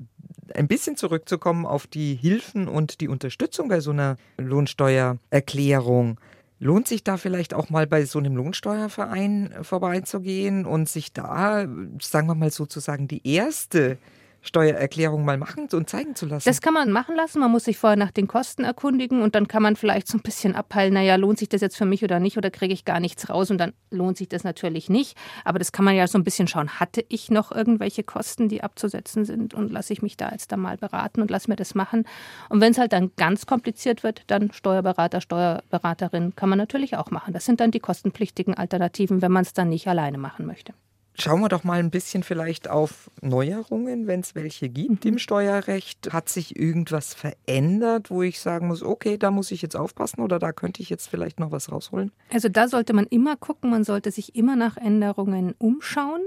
ein 0.53 0.67
bisschen 0.67 0.95
zurückzukommen 0.95 1.65
auf 1.65 1.87
die 1.87 2.15
Hilfen 2.15 2.67
und 2.67 3.01
die 3.01 3.07
Unterstützung 3.07 3.67
bei 3.67 3.79
so 3.79 3.91
einer 3.91 4.15
Lohnsteuererklärung? 4.37 6.19
Lohnt 6.59 6.87
sich 6.87 7.03
da 7.03 7.17
vielleicht 7.17 7.53
auch 7.53 7.69
mal 7.69 7.85
bei 7.85 8.05
so 8.05 8.19
einem 8.19 8.35
Lohnsteuerverein 8.37 9.55
vorbeizugehen 9.61 10.65
und 10.65 10.87
sich 10.87 11.11
da, 11.11 11.67
sagen 11.99 12.27
wir 12.27 12.35
mal 12.35 12.51
sozusagen, 12.51 13.07
die 13.07 13.27
erste 13.27 13.97
Steuererklärung 14.45 15.25
mal 15.25 15.37
machen 15.37 15.67
und 15.73 15.89
zeigen 15.89 16.15
zu 16.15 16.25
lassen. 16.25 16.47
Das 16.47 16.61
kann 16.61 16.73
man 16.73 16.91
machen 16.91 17.15
lassen. 17.15 17.39
Man 17.39 17.51
muss 17.51 17.65
sich 17.65 17.77
vorher 17.77 17.97
nach 17.97 18.11
den 18.11 18.27
Kosten 18.27 18.63
erkundigen 18.63 19.21
und 19.21 19.35
dann 19.35 19.47
kann 19.47 19.63
man 19.63 19.75
vielleicht 19.75 20.07
so 20.07 20.17
ein 20.17 20.21
bisschen 20.21 20.55
abpeilen, 20.55 20.93
naja, 20.93 21.15
lohnt 21.15 21.39
sich 21.39 21.49
das 21.49 21.61
jetzt 21.61 21.75
für 21.75 21.85
mich 21.85 22.03
oder 22.03 22.19
nicht 22.19 22.37
oder 22.37 22.51
kriege 22.51 22.73
ich 22.73 22.85
gar 22.85 22.99
nichts 22.99 23.29
raus 23.29 23.49
und 23.49 23.57
dann 23.57 23.73
lohnt 23.89 24.17
sich 24.17 24.29
das 24.29 24.43
natürlich 24.43 24.89
nicht. 24.89 25.17
Aber 25.43 25.59
das 25.59 25.71
kann 25.71 25.83
man 25.83 25.95
ja 25.95 26.07
so 26.07 26.17
ein 26.17 26.23
bisschen 26.23 26.47
schauen. 26.47 26.79
Hatte 26.79 27.03
ich 27.09 27.31
noch 27.31 27.51
irgendwelche 27.51 28.03
Kosten, 28.03 28.47
die 28.47 28.63
abzusetzen 28.63 29.25
sind 29.25 29.53
und 29.53 29.71
lasse 29.71 29.93
ich 29.93 30.01
mich 30.01 30.15
da 30.15 30.29
jetzt 30.31 30.51
da 30.51 30.57
mal 30.57 30.77
beraten 30.77 31.21
und 31.21 31.31
lasse 31.31 31.49
mir 31.49 31.55
das 31.55 31.73
machen. 31.73 32.05
Und 32.49 32.61
wenn 32.61 32.71
es 32.71 32.77
halt 32.77 32.93
dann 32.93 33.11
ganz 33.15 33.45
kompliziert 33.47 34.03
wird, 34.03 34.23
dann 34.27 34.51
Steuerberater, 34.51 35.21
Steuerberaterin 35.21 36.35
kann 36.35 36.49
man 36.49 36.57
natürlich 36.57 36.97
auch 36.97 37.09
machen. 37.11 37.33
Das 37.33 37.45
sind 37.45 37.59
dann 37.59 37.71
die 37.71 37.79
kostenpflichtigen 37.79 38.53
Alternativen, 38.53 39.21
wenn 39.21 39.31
man 39.31 39.43
es 39.43 39.53
dann 39.53 39.69
nicht 39.69 39.87
alleine 39.87 40.17
machen 40.17 40.45
möchte. 40.45 40.73
Schauen 41.17 41.41
wir 41.41 41.49
doch 41.49 41.63
mal 41.63 41.79
ein 41.79 41.91
bisschen 41.91 42.23
vielleicht 42.23 42.69
auf 42.69 43.09
Neuerungen, 43.21 44.05
wenn 44.05 44.19
es 44.19 44.35
welche 44.35 44.69
gibt 44.69 45.05
mhm. 45.05 45.11
im 45.11 45.17
Steuerrecht. 45.17 46.11
Hat 46.11 46.29
sich 46.29 46.59
irgendwas 46.59 47.13
verändert, 47.13 48.09
wo 48.09 48.21
ich 48.21 48.39
sagen 48.39 48.67
muss, 48.67 48.83
okay, 48.83 49.17
da 49.17 49.31
muss 49.31 49.51
ich 49.51 49.61
jetzt 49.61 49.75
aufpassen 49.75 50.21
oder 50.21 50.39
da 50.39 50.51
könnte 50.51 50.81
ich 50.81 50.89
jetzt 50.89 51.07
vielleicht 51.07 51.39
noch 51.39 51.51
was 51.51 51.71
rausholen? 51.71 52.11
Also 52.33 52.49
da 52.49 52.67
sollte 52.67 52.93
man 52.93 53.05
immer 53.05 53.37
gucken, 53.37 53.69
man 53.69 53.83
sollte 53.83 54.11
sich 54.11 54.35
immer 54.35 54.55
nach 54.55 54.77
Änderungen 54.77 55.55
umschauen 55.57 56.21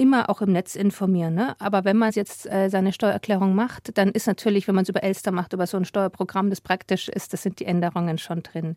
immer 0.00 0.30
auch 0.30 0.40
im 0.40 0.52
Netz 0.52 0.76
informieren. 0.76 1.34
Ne? 1.34 1.54
Aber 1.58 1.84
wenn 1.84 1.98
man 1.98 2.10
jetzt 2.12 2.50
äh, 2.50 2.70
seine 2.70 2.92
Steuererklärung 2.92 3.54
macht, 3.54 3.96
dann 3.98 4.08
ist 4.08 4.26
natürlich, 4.26 4.66
wenn 4.66 4.74
man 4.74 4.84
es 4.84 4.88
über 4.88 5.02
Elster 5.02 5.30
macht, 5.30 5.52
über 5.52 5.66
so 5.66 5.76
ein 5.76 5.84
Steuerprogramm, 5.84 6.48
das 6.48 6.62
praktisch 6.62 7.10
ist, 7.10 7.34
das 7.34 7.42
sind 7.42 7.60
die 7.60 7.66
Änderungen 7.66 8.16
schon 8.16 8.42
drin. 8.42 8.76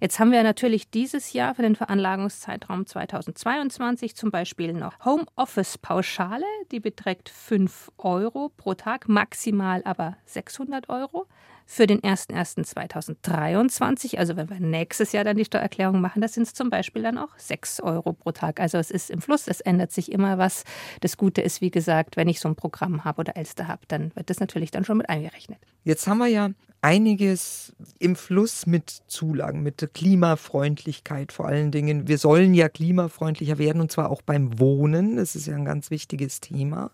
Jetzt 0.00 0.18
haben 0.18 0.32
wir 0.32 0.42
natürlich 0.42 0.90
dieses 0.90 1.34
Jahr 1.34 1.54
für 1.54 1.62
den 1.62 1.76
Veranlagungszeitraum 1.76 2.86
2022 2.86 4.16
zum 4.16 4.30
Beispiel 4.30 4.72
noch 4.72 5.04
Homeoffice-Pauschale, 5.04 6.46
die 6.72 6.80
beträgt 6.80 7.28
5 7.28 7.92
Euro 7.98 8.50
pro 8.56 8.72
Tag, 8.72 9.06
maximal 9.06 9.82
aber 9.84 10.16
600 10.24 10.88
Euro 10.88 11.26
für 11.66 11.86
den 11.86 12.00
01.01.2023, 12.00 14.18
also 14.18 14.36
wenn 14.36 14.50
wir 14.50 14.60
nächstes 14.60 15.12
Jahr 15.12 15.24
dann 15.24 15.36
die 15.36 15.46
Steuererklärung 15.46 16.00
machen, 16.00 16.20
das 16.20 16.34
sind 16.34 16.44
es 16.44 16.54
zum 16.54 16.70
Beispiel 16.70 17.02
dann 17.02 17.18
auch 17.18 17.30
6 17.36 17.80
Euro 17.80 18.12
pro 18.12 18.30
Tag. 18.32 18.60
Also 18.60 18.78
es 18.78 18.90
ist 18.90 19.10
im 19.10 19.20
Fluss, 19.20 19.46
es 19.48 19.60
ändert 19.60 19.92
sich 19.92 20.10
immer 20.12 20.38
was. 20.38 20.53
Das 21.00 21.16
Gute 21.16 21.40
ist, 21.40 21.60
wie 21.60 21.70
gesagt, 21.70 22.16
wenn 22.16 22.28
ich 22.28 22.38
so 22.38 22.48
ein 22.48 22.54
Programm 22.54 23.04
habe 23.04 23.20
oder 23.20 23.36
Elster 23.36 23.66
habe, 23.66 23.82
dann 23.88 24.12
wird 24.14 24.30
das 24.30 24.38
natürlich 24.38 24.70
dann 24.70 24.84
schon 24.84 24.98
mit 24.98 25.08
eingerechnet. 25.08 25.58
Jetzt 25.82 26.06
haben 26.06 26.18
wir 26.18 26.28
ja 26.28 26.50
einiges 26.84 27.72
im 27.98 28.14
Fluss 28.14 28.66
mit 28.66 28.90
Zulagen, 29.06 29.62
mit 29.62 29.88
Klimafreundlichkeit 29.94 31.32
vor 31.32 31.46
allen 31.46 31.70
Dingen. 31.70 32.08
Wir 32.08 32.18
sollen 32.18 32.52
ja 32.52 32.68
klimafreundlicher 32.68 33.56
werden 33.56 33.80
und 33.80 33.90
zwar 33.90 34.10
auch 34.10 34.20
beim 34.20 34.58
Wohnen. 34.58 35.16
Das 35.16 35.34
ist 35.34 35.46
ja 35.46 35.56
ein 35.56 35.64
ganz 35.64 35.90
wichtiges 35.90 36.40
Thema. 36.40 36.90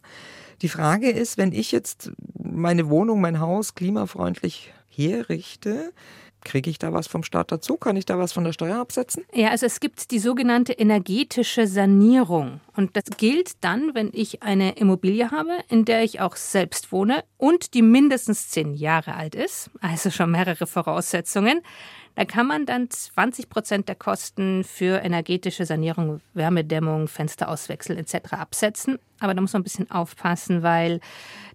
Die 0.62 0.68
Frage 0.68 1.10
ist, 1.10 1.38
wenn 1.38 1.52
ich 1.52 1.72
jetzt 1.72 2.12
meine 2.38 2.88
Wohnung, 2.88 3.20
mein 3.20 3.40
Haus 3.40 3.74
klimafreundlich 3.74 4.72
herrichte, 4.88 5.92
Kriege 6.42 6.70
ich 6.70 6.78
da 6.78 6.92
was 6.92 7.06
vom 7.06 7.22
Staat 7.22 7.52
dazu? 7.52 7.76
Kann 7.76 7.96
ich 7.96 8.06
da 8.06 8.18
was 8.18 8.32
von 8.32 8.44
der 8.44 8.52
Steuer 8.52 8.78
absetzen? 8.78 9.24
Ja, 9.34 9.50
also 9.50 9.66
es 9.66 9.78
gibt 9.78 10.10
die 10.10 10.18
sogenannte 10.18 10.72
energetische 10.72 11.66
Sanierung. 11.66 12.60
Und 12.80 12.96
das 12.96 13.04
gilt 13.18 13.62
dann, 13.62 13.94
wenn 13.94 14.08
ich 14.10 14.42
eine 14.42 14.78
Immobilie 14.78 15.30
habe, 15.30 15.52
in 15.68 15.84
der 15.84 16.02
ich 16.02 16.22
auch 16.22 16.34
selbst 16.34 16.92
wohne 16.92 17.24
und 17.36 17.74
die 17.74 17.82
mindestens 17.82 18.48
zehn 18.48 18.72
Jahre 18.72 19.16
alt 19.16 19.34
ist, 19.34 19.70
also 19.82 20.08
schon 20.08 20.30
mehrere 20.30 20.66
Voraussetzungen. 20.66 21.60
Da 22.14 22.24
kann 22.24 22.46
man 22.46 22.64
dann 22.64 22.88
20 22.88 23.50
Prozent 23.50 23.88
der 23.88 23.96
Kosten 23.96 24.64
für 24.64 25.04
energetische 25.04 25.66
Sanierung, 25.66 26.22
Wärmedämmung, 26.32 27.06
Fensterauswechsel 27.06 27.98
etc. 27.98 28.32
absetzen. 28.32 28.98
Aber 29.18 29.34
da 29.34 29.42
muss 29.42 29.52
man 29.52 29.60
ein 29.60 29.64
bisschen 29.64 29.90
aufpassen, 29.90 30.62
weil 30.62 31.00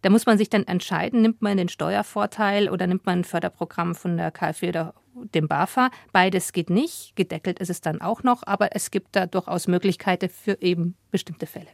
da 0.03 0.11
muss 0.11 0.27
man 0.27 0.37
sich 0.37 0.51
dann 0.51 0.67
entscheiden, 0.67 1.23
nimmt 1.23 1.41
man 1.41 1.57
den 1.57 1.69
Steuervorteil 1.69 2.69
oder 2.69 2.85
nimmt 2.85 3.07
man 3.07 3.21
ein 3.21 3.23
Förderprogramm 3.23 3.95
von 3.95 4.15
der 4.15 4.29
KfW 4.29 4.69
oder 4.69 4.93
dem 5.33 5.47
BAFA. 5.47 5.89
Beides 6.11 6.53
geht 6.53 6.69
nicht. 6.69 7.15
Gedeckelt 7.15 7.59
ist 7.59 7.69
es 7.69 7.81
dann 7.81 8.01
auch 8.01 8.23
noch, 8.23 8.43
aber 8.45 8.75
es 8.75 8.91
gibt 8.91 9.15
da 9.15 9.25
durchaus 9.25 9.67
Möglichkeiten 9.67 10.29
für 10.29 10.61
eben 10.61 10.95
bestimmte 11.11 11.45
Fälle. 11.45 11.67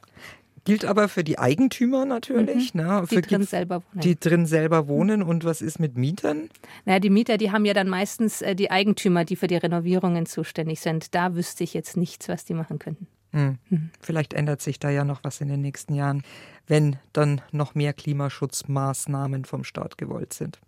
Gilt 0.63 0.85
aber 0.85 1.09
für 1.09 1.23
die 1.23 1.39
Eigentümer 1.39 2.05
natürlich, 2.05 2.75
mhm. 2.75 2.81
ne? 2.81 3.03
die 3.09 3.15
für 3.15 3.21
drin 3.21 3.43
selber 3.43 3.81
wohnen. 3.81 4.01
Die 4.01 4.19
drin 4.19 4.45
selber 4.45 4.87
wohnen. 4.87 5.23
Und 5.23 5.43
was 5.43 5.61
ist 5.61 5.79
mit 5.79 5.97
Mietern? 5.97 6.49
Naja, 6.85 6.99
die 6.99 7.09
Mieter, 7.09 7.37
die 7.39 7.51
haben 7.51 7.65
ja 7.65 7.73
dann 7.73 7.89
meistens 7.89 8.43
äh, 8.43 8.55
die 8.55 8.69
Eigentümer, 8.69 9.25
die 9.25 9.35
für 9.35 9.47
die 9.47 9.55
Renovierungen 9.55 10.27
zuständig 10.27 10.79
sind. 10.79 11.15
Da 11.15 11.35
wüsste 11.35 11.63
ich 11.63 11.73
jetzt 11.73 11.97
nichts, 11.97 12.29
was 12.29 12.45
die 12.45 12.53
machen 12.53 12.77
könnten. 12.77 13.07
Hm. 13.31 13.57
Mhm. 13.69 13.89
Vielleicht 14.01 14.33
ändert 14.33 14.61
sich 14.61 14.77
da 14.77 14.91
ja 14.91 15.03
noch 15.03 15.23
was 15.23 15.41
in 15.41 15.47
den 15.47 15.61
nächsten 15.61 15.95
Jahren, 15.95 16.21
wenn 16.67 16.97
dann 17.11 17.41
noch 17.51 17.73
mehr 17.73 17.93
Klimaschutzmaßnahmen 17.93 19.45
vom 19.45 19.63
Staat 19.63 19.97
gewollt 19.97 20.33
sind. 20.33 20.59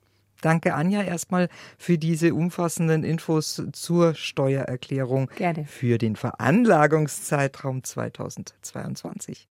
Danke, 0.44 0.74
Anja, 0.74 1.02
erstmal 1.02 1.48
für 1.78 1.98
diese 1.98 2.34
umfassenden 2.34 3.06
Infos 3.06 3.64
zur 3.72 4.14
Steuererklärung 4.14 5.30
Gerne. 5.38 5.64
für 5.66 5.98
den 5.98 6.18
Veranlagungszeitraum 6.18 7.82
2022. 7.82 9.48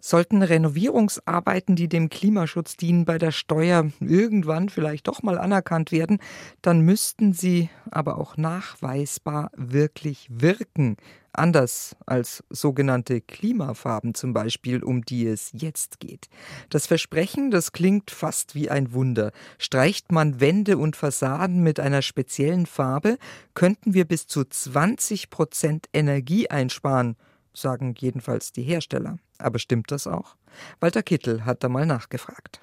Sollten 0.00 0.42
Renovierungsarbeiten, 0.42 1.74
die 1.74 1.88
dem 1.88 2.08
Klimaschutz 2.08 2.76
dienen, 2.76 3.04
bei 3.04 3.18
der 3.18 3.32
Steuer 3.32 3.90
irgendwann 3.98 4.68
vielleicht 4.68 5.08
doch 5.08 5.24
mal 5.24 5.38
anerkannt 5.38 5.90
werden, 5.90 6.18
dann 6.62 6.82
müssten 6.82 7.32
sie 7.32 7.68
aber 7.90 8.18
auch 8.18 8.36
nachweisbar 8.36 9.50
wirklich 9.56 10.28
wirken. 10.30 10.98
Anders 11.38 11.96
als 12.04 12.44
sogenannte 12.50 13.20
Klimafarben 13.20 14.14
zum 14.14 14.32
Beispiel, 14.32 14.82
um 14.82 15.02
die 15.02 15.26
es 15.26 15.50
jetzt 15.52 16.00
geht. 16.00 16.28
Das 16.68 16.86
Versprechen, 16.86 17.50
das 17.50 17.72
klingt 17.72 18.10
fast 18.10 18.54
wie 18.54 18.70
ein 18.70 18.92
Wunder. 18.92 19.32
Streicht 19.56 20.12
man 20.12 20.40
Wände 20.40 20.76
und 20.76 20.96
Fassaden 20.96 21.62
mit 21.62 21.80
einer 21.80 22.02
speziellen 22.02 22.66
Farbe, 22.66 23.18
könnten 23.54 23.94
wir 23.94 24.04
bis 24.04 24.26
zu 24.26 24.44
20 24.44 25.30
Prozent 25.30 25.86
Energie 25.92 26.50
einsparen 26.50 27.16
sagen 27.60 27.94
jedenfalls 27.98 28.52
die 28.52 28.62
Hersteller. 28.62 29.18
Aber 29.38 29.58
stimmt 29.58 29.90
das 29.90 30.06
auch? 30.06 30.36
Walter 30.80 31.02
Kittel 31.02 31.44
hat 31.44 31.62
da 31.62 31.68
mal 31.68 31.86
nachgefragt. 31.86 32.60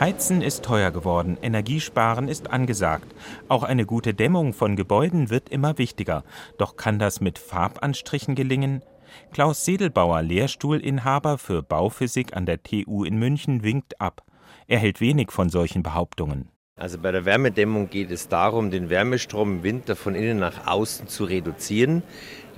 Heizen 0.00 0.42
ist 0.42 0.62
teuer 0.64 0.92
geworden, 0.92 1.36
Energiesparen 1.42 2.28
ist 2.28 2.52
angesagt. 2.52 3.12
Auch 3.48 3.64
eine 3.64 3.84
gute 3.84 4.14
Dämmung 4.14 4.52
von 4.52 4.76
Gebäuden 4.76 5.28
wird 5.28 5.48
immer 5.48 5.76
wichtiger. 5.76 6.22
Doch 6.56 6.76
kann 6.76 7.00
das 7.00 7.20
mit 7.20 7.36
Farbanstrichen 7.36 8.36
gelingen? 8.36 8.82
Klaus 9.32 9.64
Sedelbauer, 9.64 10.22
Lehrstuhlinhaber 10.22 11.36
für 11.36 11.64
Bauphysik 11.64 12.36
an 12.36 12.46
der 12.46 12.62
TU 12.62 13.02
in 13.02 13.18
München, 13.18 13.64
winkt 13.64 14.00
ab. 14.00 14.22
Er 14.68 14.78
hält 14.78 15.00
wenig 15.00 15.32
von 15.32 15.50
solchen 15.50 15.82
Behauptungen. 15.82 16.48
Also 16.76 16.98
bei 16.98 17.10
der 17.10 17.24
Wärmedämmung 17.24 17.90
geht 17.90 18.12
es 18.12 18.28
darum, 18.28 18.70
den 18.70 18.88
Wärmestrom 18.90 19.56
im 19.56 19.62
Winter 19.64 19.96
von 19.96 20.14
innen 20.14 20.38
nach 20.38 20.68
außen 20.68 21.08
zu 21.08 21.24
reduzieren. 21.24 22.04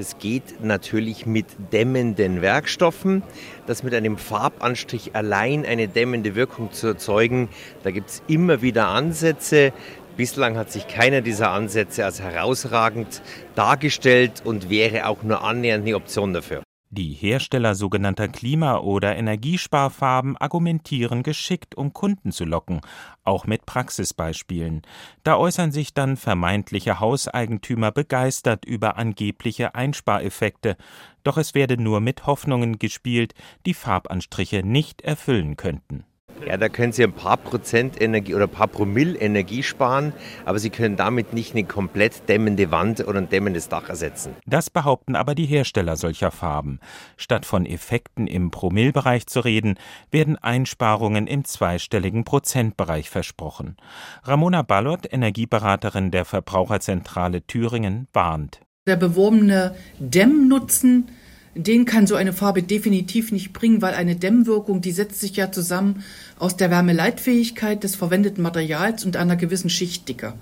Das 0.00 0.16
geht 0.16 0.64
natürlich 0.64 1.26
mit 1.26 1.44
dämmenden 1.74 2.40
Werkstoffen. 2.40 3.22
Das 3.66 3.82
mit 3.82 3.92
einem 3.92 4.16
Farbanstrich 4.16 5.14
allein 5.14 5.66
eine 5.66 5.88
dämmende 5.88 6.34
Wirkung 6.34 6.72
zu 6.72 6.86
erzeugen, 6.86 7.50
da 7.82 7.90
gibt 7.90 8.08
es 8.08 8.22
immer 8.26 8.62
wieder 8.62 8.88
Ansätze. 8.88 9.74
Bislang 10.16 10.56
hat 10.56 10.72
sich 10.72 10.88
keiner 10.88 11.20
dieser 11.20 11.50
Ansätze 11.50 12.06
als 12.06 12.22
herausragend 12.22 13.20
dargestellt 13.56 14.40
und 14.42 14.70
wäre 14.70 15.06
auch 15.06 15.22
nur 15.22 15.44
annähernd 15.44 15.84
eine 15.86 15.96
Option 15.96 16.32
dafür. 16.32 16.62
Die 16.92 17.12
Hersteller 17.12 17.76
sogenannter 17.76 18.26
Klima- 18.26 18.78
oder 18.78 19.14
Energiesparfarben 19.14 20.36
argumentieren 20.36 21.22
geschickt, 21.22 21.76
um 21.76 21.92
Kunden 21.92 22.32
zu 22.32 22.44
locken, 22.44 22.80
auch 23.22 23.46
mit 23.46 23.64
Praxisbeispielen. 23.64 24.82
Da 25.22 25.36
äußern 25.36 25.70
sich 25.70 25.94
dann 25.94 26.16
vermeintliche 26.16 26.98
Hauseigentümer 26.98 27.92
begeistert 27.92 28.64
über 28.64 28.96
angebliche 28.96 29.76
Einspareffekte, 29.76 30.76
doch 31.22 31.36
es 31.36 31.54
werde 31.54 31.80
nur 31.80 32.00
mit 32.00 32.26
Hoffnungen 32.26 32.80
gespielt, 32.80 33.34
die 33.66 33.74
Farbanstriche 33.74 34.64
nicht 34.64 35.02
erfüllen 35.02 35.56
könnten. 35.56 36.04
Ja, 36.46 36.56
da 36.56 36.68
können 36.68 36.92
Sie 36.92 37.04
ein 37.04 37.12
paar 37.12 37.36
Prozent 37.36 38.00
Energie 38.00 38.34
oder 38.34 38.44
ein 38.44 38.50
paar 38.50 38.66
Promille 38.66 39.18
Energie 39.18 39.62
sparen, 39.62 40.12
aber 40.44 40.58
Sie 40.58 40.70
können 40.70 40.96
damit 40.96 41.32
nicht 41.32 41.54
eine 41.54 41.64
komplett 41.64 42.28
dämmende 42.28 42.70
Wand 42.70 43.06
oder 43.06 43.18
ein 43.18 43.28
dämmendes 43.28 43.68
Dach 43.68 43.88
ersetzen. 43.88 44.34
Das 44.46 44.70
behaupten 44.70 45.16
aber 45.16 45.34
die 45.34 45.46
Hersteller 45.46 45.96
solcher 45.96 46.30
Farben. 46.30 46.80
Statt 47.16 47.46
von 47.46 47.66
Effekten 47.66 48.26
im 48.26 48.50
Promillbereich 48.50 49.26
zu 49.26 49.40
reden, 49.40 49.76
werden 50.10 50.36
Einsparungen 50.36 51.26
im 51.26 51.44
zweistelligen 51.44 52.24
Prozentbereich 52.24 53.10
versprochen. 53.10 53.76
Ramona 54.24 54.62
Ballot, 54.62 55.12
Energieberaterin 55.12 56.10
der 56.10 56.24
Verbraucherzentrale 56.24 57.46
Thüringen, 57.46 58.08
warnt. 58.12 58.60
Der 58.86 58.96
beworbene 58.96 59.74
Dämmnutzen 59.98 61.10
den 61.54 61.84
kann 61.84 62.06
so 62.06 62.14
eine 62.14 62.32
Farbe 62.32 62.62
definitiv 62.62 63.32
nicht 63.32 63.52
bringen, 63.52 63.82
weil 63.82 63.94
eine 63.94 64.16
Dämmwirkung, 64.16 64.80
die 64.80 64.92
setzt 64.92 65.20
sich 65.20 65.36
ja 65.36 65.50
zusammen 65.50 66.04
aus 66.38 66.56
der 66.56 66.70
Wärmeleitfähigkeit 66.70 67.82
des 67.82 67.96
verwendeten 67.96 68.42
Materials 68.42 69.04
und 69.04 69.16
einer 69.16 69.36
gewissen 69.36 69.70
Schichtdicke. 69.70 70.34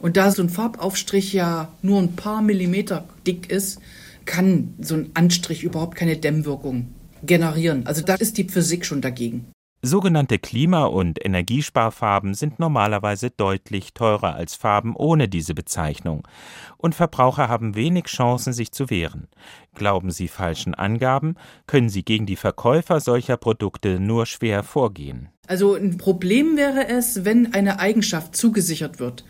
Und 0.00 0.16
da 0.16 0.30
so 0.30 0.42
ein 0.42 0.48
Farbaufstrich 0.48 1.32
ja 1.32 1.72
nur 1.82 2.00
ein 2.00 2.14
paar 2.16 2.42
Millimeter 2.42 3.06
dick 3.26 3.50
ist, 3.50 3.80
kann 4.24 4.74
so 4.80 4.94
ein 4.94 5.10
Anstrich 5.14 5.62
überhaupt 5.62 5.96
keine 5.96 6.16
Dämmwirkung 6.16 6.88
generieren. 7.22 7.86
Also 7.86 8.02
da 8.02 8.14
ist 8.14 8.38
die 8.38 8.44
Physik 8.44 8.86
schon 8.86 9.00
dagegen. 9.00 9.46
Sogenannte 9.82 10.38
Klima- 10.38 10.84
und 10.84 11.24
Energiesparfarben 11.24 12.34
sind 12.34 12.58
normalerweise 12.58 13.30
deutlich 13.30 13.94
teurer 13.94 14.34
als 14.34 14.54
Farben 14.54 14.94
ohne 14.94 15.26
diese 15.26 15.54
Bezeichnung, 15.54 16.28
und 16.76 16.94
Verbraucher 16.94 17.48
haben 17.48 17.74
wenig 17.74 18.04
Chancen, 18.04 18.52
sich 18.52 18.72
zu 18.72 18.90
wehren. 18.90 19.28
Glauben 19.74 20.10
sie 20.10 20.28
falschen 20.28 20.74
Angaben, 20.74 21.36
können 21.66 21.88
sie 21.88 22.04
gegen 22.04 22.26
die 22.26 22.36
Verkäufer 22.36 23.00
solcher 23.00 23.38
Produkte 23.38 23.98
nur 24.00 24.26
schwer 24.26 24.64
vorgehen. 24.64 25.30
Also 25.46 25.74
ein 25.74 25.96
Problem 25.96 26.58
wäre 26.58 26.86
es, 26.86 27.24
wenn 27.24 27.54
eine 27.54 27.80
Eigenschaft 27.80 28.36
zugesichert 28.36 29.00
wird 29.00 29.24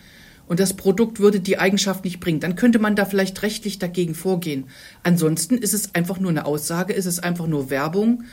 und 0.49 0.59
das 0.59 0.75
Produkt 0.75 1.21
würde 1.21 1.39
die 1.39 1.59
Eigenschaft 1.59 2.05
nicht 2.05 2.19
bringen, 2.19 2.41
dann 2.41 2.57
könnte 2.57 2.81
man 2.81 2.97
da 2.97 3.05
vielleicht 3.05 3.41
rechtlich 3.43 3.79
dagegen 3.79 4.17
vorgehen. 4.17 4.65
Ansonsten 5.05 5.57
ist 5.59 5.75
es 5.75 5.95
einfach 5.95 6.19
nur 6.19 6.31
eine 6.31 6.45
Aussage, 6.45 6.93
ist 6.93 7.07
es 7.07 7.21
einfach 7.21 7.47
nur 7.47 7.71
Werbung 7.71 8.25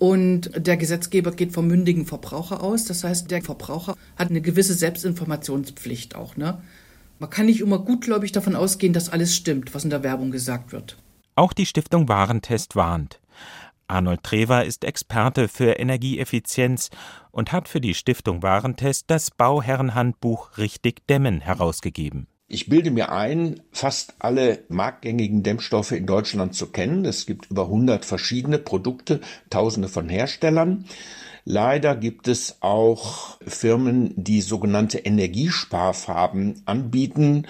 und 0.00 0.50
der 0.56 0.78
Gesetzgeber 0.78 1.30
geht 1.30 1.52
vom 1.52 1.66
mündigen 1.68 2.06
Verbraucher 2.06 2.62
aus. 2.62 2.86
Das 2.86 3.04
heißt, 3.04 3.30
der 3.30 3.42
Verbraucher 3.42 3.94
hat 4.16 4.30
eine 4.30 4.40
gewisse 4.40 4.72
Selbstinformationspflicht 4.72 6.16
auch. 6.16 6.38
Ne? 6.38 6.60
Man 7.18 7.28
kann 7.28 7.44
nicht 7.44 7.60
immer 7.60 7.78
gutgläubig 7.78 8.32
davon 8.32 8.56
ausgehen, 8.56 8.94
dass 8.94 9.10
alles 9.10 9.36
stimmt, 9.36 9.74
was 9.74 9.84
in 9.84 9.90
der 9.90 10.02
Werbung 10.02 10.30
gesagt 10.30 10.72
wird. 10.72 10.96
Auch 11.34 11.52
die 11.52 11.66
Stiftung 11.66 12.08
Warentest 12.08 12.76
warnt. 12.76 13.20
Arnold 13.88 14.22
Trever 14.22 14.64
ist 14.64 14.84
Experte 14.84 15.48
für 15.48 15.72
Energieeffizienz 15.72 16.88
und 17.30 17.52
hat 17.52 17.68
für 17.68 17.82
die 17.82 17.94
Stiftung 17.94 18.42
Warentest 18.42 19.04
das 19.08 19.30
Bauherrenhandbuch 19.30 20.56
Richtig 20.56 21.06
Dämmen 21.08 21.42
herausgegeben. 21.42 22.26
Ich 22.52 22.68
bilde 22.68 22.90
mir 22.90 23.12
ein, 23.12 23.60
fast 23.70 24.14
alle 24.18 24.64
marktgängigen 24.68 25.44
Dämmstoffe 25.44 25.92
in 25.92 26.04
Deutschland 26.04 26.52
zu 26.52 26.66
kennen. 26.66 27.04
Es 27.04 27.24
gibt 27.24 27.48
über 27.48 27.66
100 27.66 28.04
verschiedene 28.04 28.58
Produkte, 28.58 29.20
tausende 29.50 29.86
von 29.86 30.08
Herstellern. 30.08 30.84
Leider 31.44 31.94
gibt 31.94 32.26
es 32.26 32.56
auch 32.58 33.38
Firmen, 33.46 34.12
die 34.16 34.40
sogenannte 34.40 34.98
Energiesparfarben 34.98 36.62
anbieten 36.64 37.46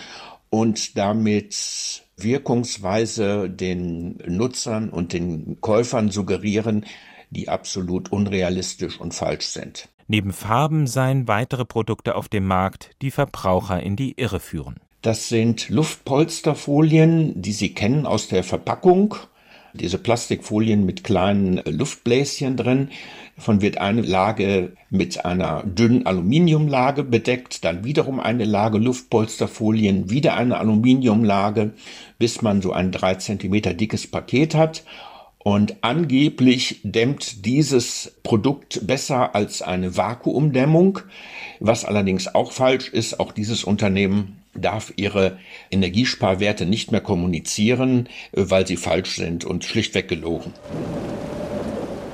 und 0.50 0.98
damit 0.98 2.02
wirkungsweise 2.18 3.48
den 3.48 4.18
Nutzern 4.26 4.90
und 4.90 5.14
den 5.14 5.62
Käufern 5.62 6.10
suggerieren, 6.10 6.84
die 7.30 7.48
absolut 7.48 8.12
unrealistisch 8.12 9.00
und 9.00 9.14
falsch 9.14 9.46
sind. 9.46 9.88
Neben 10.08 10.34
Farben 10.34 10.86
seien 10.86 11.26
weitere 11.26 11.64
Produkte 11.64 12.16
auf 12.16 12.28
dem 12.28 12.46
Markt, 12.46 12.90
die 13.00 13.10
Verbraucher 13.10 13.82
in 13.82 13.96
die 13.96 14.20
Irre 14.20 14.40
führen. 14.40 14.78
Das 15.02 15.30
sind 15.30 15.70
Luftpolsterfolien, 15.70 17.40
die 17.40 17.52
Sie 17.52 17.72
kennen 17.72 18.04
aus 18.04 18.28
der 18.28 18.44
Verpackung. 18.44 19.14
Diese 19.72 19.96
Plastikfolien 19.96 20.84
mit 20.84 21.04
kleinen 21.04 21.62
Luftbläschen 21.64 22.58
drin. 22.58 22.90
Davon 23.36 23.62
wird 23.62 23.78
eine 23.78 24.02
Lage 24.02 24.72
mit 24.90 25.24
einer 25.24 25.62
dünnen 25.62 26.04
Aluminiumlage 26.04 27.02
bedeckt, 27.02 27.64
dann 27.64 27.84
wiederum 27.84 28.20
eine 28.20 28.44
Lage 28.44 28.76
Luftpolsterfolien, 28.76 30.10
wieder 30.10 30.36
eine 30.36 30.58
Aluminiumlage, 30.58 31.72
bis 32.18 32.42
man 32.42 32.60
so 32.60 32.72
ein 32.72 32.92
drei 32.92 33.14
Zentimeter 33.14 33.72
dickes 33.72 34.06
Paket 34.06 34.54
hat. 34.54 34.84
Und 35.38 35.76
angeblich 35.80 36.80
dämmt 36.82 37.46
dieses 37.46 38.18
Produkt 38.22 38.86
besser 38.86 39.34
als 39.34 39.62
eine 39.62 39.96
Vakuumdämmung, 39.96 40.98
was 41.60 41.86
allerdings 41.86 42.34
auch 42.34 42.52
falsch 42.52 42.88
ist. 42.90 43.20
Auch 43.20 43.32
dieses 43.32 43.64
Unternehmen 43.64 44.39
darf 44.54 44.92
ihre 44.96 45.38
Energiesparwerte 45.70 46.66
nicht 46.66 46.92
mehr 46.92 47.00
kommunizieren, 47.00 48.08
weil 48.32 48.66
sie 48.66 48.76
falsch 48.76 49.16
sind 49.16 49.44
und 49.44 49.64
schlichtweg 49.64 50.08
gelogen. 50.08 50.52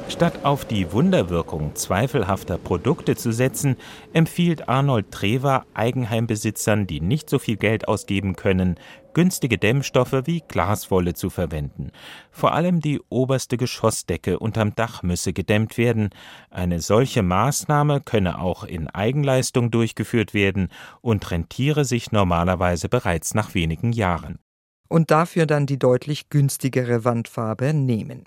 Statt 0.09 0.45
auf 0.45 0.65
die 0.65 0.93
Wunderwirkung 0.93 1.75
zweifelhafter 1.75 2.59
Produkte 2.59 3.17
zu 3.17 3.33
setzen, 3.33 3.77
empfiehlt 4.13 4.69
Arnold 4.69 5.11
Trever 5.11 5.67
Eigenheimbesitzern, 5.75 6.87
die 6.87 7.01
nicht 7.01 7.29
so 7.29 7.41
viel 7.41 7.57
Geld 7.57 7.89
ausgeben 7.89 8.37
können, 8.37 8.77
günstige 9.17 9.57
Dämmstoffe 9.57 10.27
wie 10.27 10.43
Glaswolle 10.47 11.15
zu 11.15 11.31
verwenden. 11.31 11.91
Vor 12.31 12.53
allem 12.53 12.81
die 12.81 13.01
oberste 13.09 13.57
Geschossdecke 13.57 14.39
unterm 14.39 14.75
Dach 14.75 15.03
müsse 15.03 15.33
gedämmt 15.33 15.79
werden. 15.79 16.11
Eine 16.51 16.81
solche 16.81 17.23
Maßnahme 17.23 18.03
könne 18.03 18.39
auch 18.39 18.63
in 18.63 18.91
Eigenleistung 18.91 19.71
durchgeführt 19.71 20.35
werden 20.35 20.69
und 21.01 21.31
rentiere 21.31 21.87
sich 21.87 22.13
normalerweise 22.13 22.91
bereits 22.91 23.33
nach 23.33 23.55
wenigen 23.55 23.93
Jahren. 23.93 24.39
Und 24.87 25.11
dafür 25.11 25.47
dann 25.47 25.65
die 25.65 25.79
deutlich 25.79 26.29
günstigere 26.29 27.07
Wandfarbe 27.07 27.73
nehmen. 27.73 28.25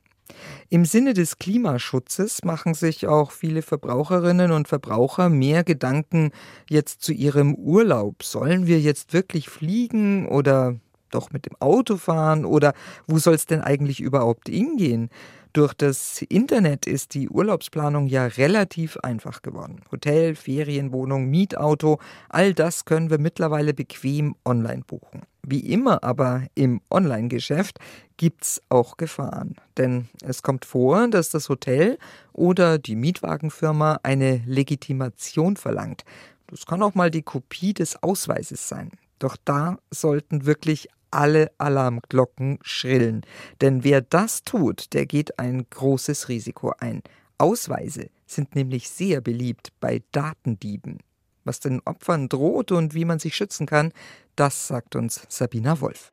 Im 0.69 0.86
Sinne 0.86 1.13
des 1.13 1.38
Klimaschutzes 1.38 2.43
machen 2.43 2.74
sich 2.74 3.08
auch 3.08 3.31
viele 3.31 3.62
Verbraucherinnen 3.62 4.51
und 4.51 4.67
Verbraucher 4.67 5.29
mehr 5.29 5.63
Gedanken 5.63 6.31
jetzt 6.67 7.03
zu 7.03 7.13
ihrem 7.13 7.53
Urlaub. 7.53 8.24
Sollen 8.24 8.66
wir 8.66 8.79
jetzt 8.79 9.13
wirklich 9.13 9.50
fliegen 9.50 10.27
oder 10.27 10.79
doch 11.09 11.31
mit 11.31 11.45
dem 11.45 11.55
Auto 11.59 11.98
fahren 11.98 12.45
oder 12.45 12.74
wo 13.07 13.17
soll 13.17 13.35
es 13.35 13.45
denn 13.45 13.61
eigentlich 13.61 14.00
überhaupt 14.00 14.50
hingehen? 14.50 15.09
Durch 15.53 15.74
das 15.74 16.22
Internet 16.22 16.85
ist 16.85 17.15
die 17.15 17.27
Urlaubsplanung 17.27 18.05
ja 18.05 18.25
relativ 18.25 18.98
einfach 18.98 19.41
geworden. 19.41 19.81
Hotel, 19.91 20.35
Ferienwohnung, 20.35 21.25
Mietauto, 21.25 22.00
all 22.29 22.53
das 22.53 22.85
können 22.85 23.09
wir 23.09 23.17
mittlerweile 23.17 23.74
bequem 23.74 24.35
online 24.45 24.83
buchen. 24.85 25.24
Wie 25.41 25.72
immer 25.72 26.03
aber 26.03 26.43
im 26.53 26.81
Online-Geschäft 26.91 27.79
gibt's 28.17 28.61
auch 28.69 28.98
Gefahren. 28.98 29.55
Denn 29.77 30.07
es 30.22 30.43
kommt 30.43 30.65
vor, 30.65 31.07
dass 31.07 31.31
das 31.31 31.50
Hotel 31.50 31.98
oder 32.31 32.77
die 32.77 32.95
Mietwagenfirma 32.95 34.01
eine 34.03 34.43
Legitimation 34.45 35.57
verlangt. 35.57 36.03
Das 36.45 36.67
kann 36.67 36.83
auch 36.83 36.93
mal 36.93 37.09
die 37.09 37.24
Kopie 37.24 37.74
des 37.74 38.03
Ausweises 38.03 38.67
sein. 38.67 38.91
Doch 39.17 39.37
da 39.43 39.77
sollten 39.89 40.45
wirklich 40.45 40.89
alle 41.11 41.51
Alarmglocken 41.57 42.59
schrillen. 42.61 43.25
Denn 43.61 43.83
wer 43.83 44.01
das 44.01 44.43
tut, 44.43 44.93
der 44.93 45.05
geht 45.05 45.39
ein 45.39 45.65
großes 45.69 46.29
Risiko 46.29 46.74
ein. 46.79 47.01
Ausweise 47.37 48.09
sind 48.25 48.55
nämlich 48.55 48.89
sehr 48.89 49.22
beliebt 49.22 49.72
bei 49.79 50.01
Datendieben. 50.11 51.00
Was 51.45 51.59
den 51.59 51.81
Opfern 51.85 52.29
droht 52.29 52.72
und 52.72 52.93
wie 52.93 53.05
man 53.05 53.19
sich 53.19 53.35
schützen 53.35 53.65
kann, 53.65 53.91
das 54.35 54.67
sagt 54.67 54.95
uns 54.95 55.22
Sabina 55.29 55.81
Wolf. 55.81 56.11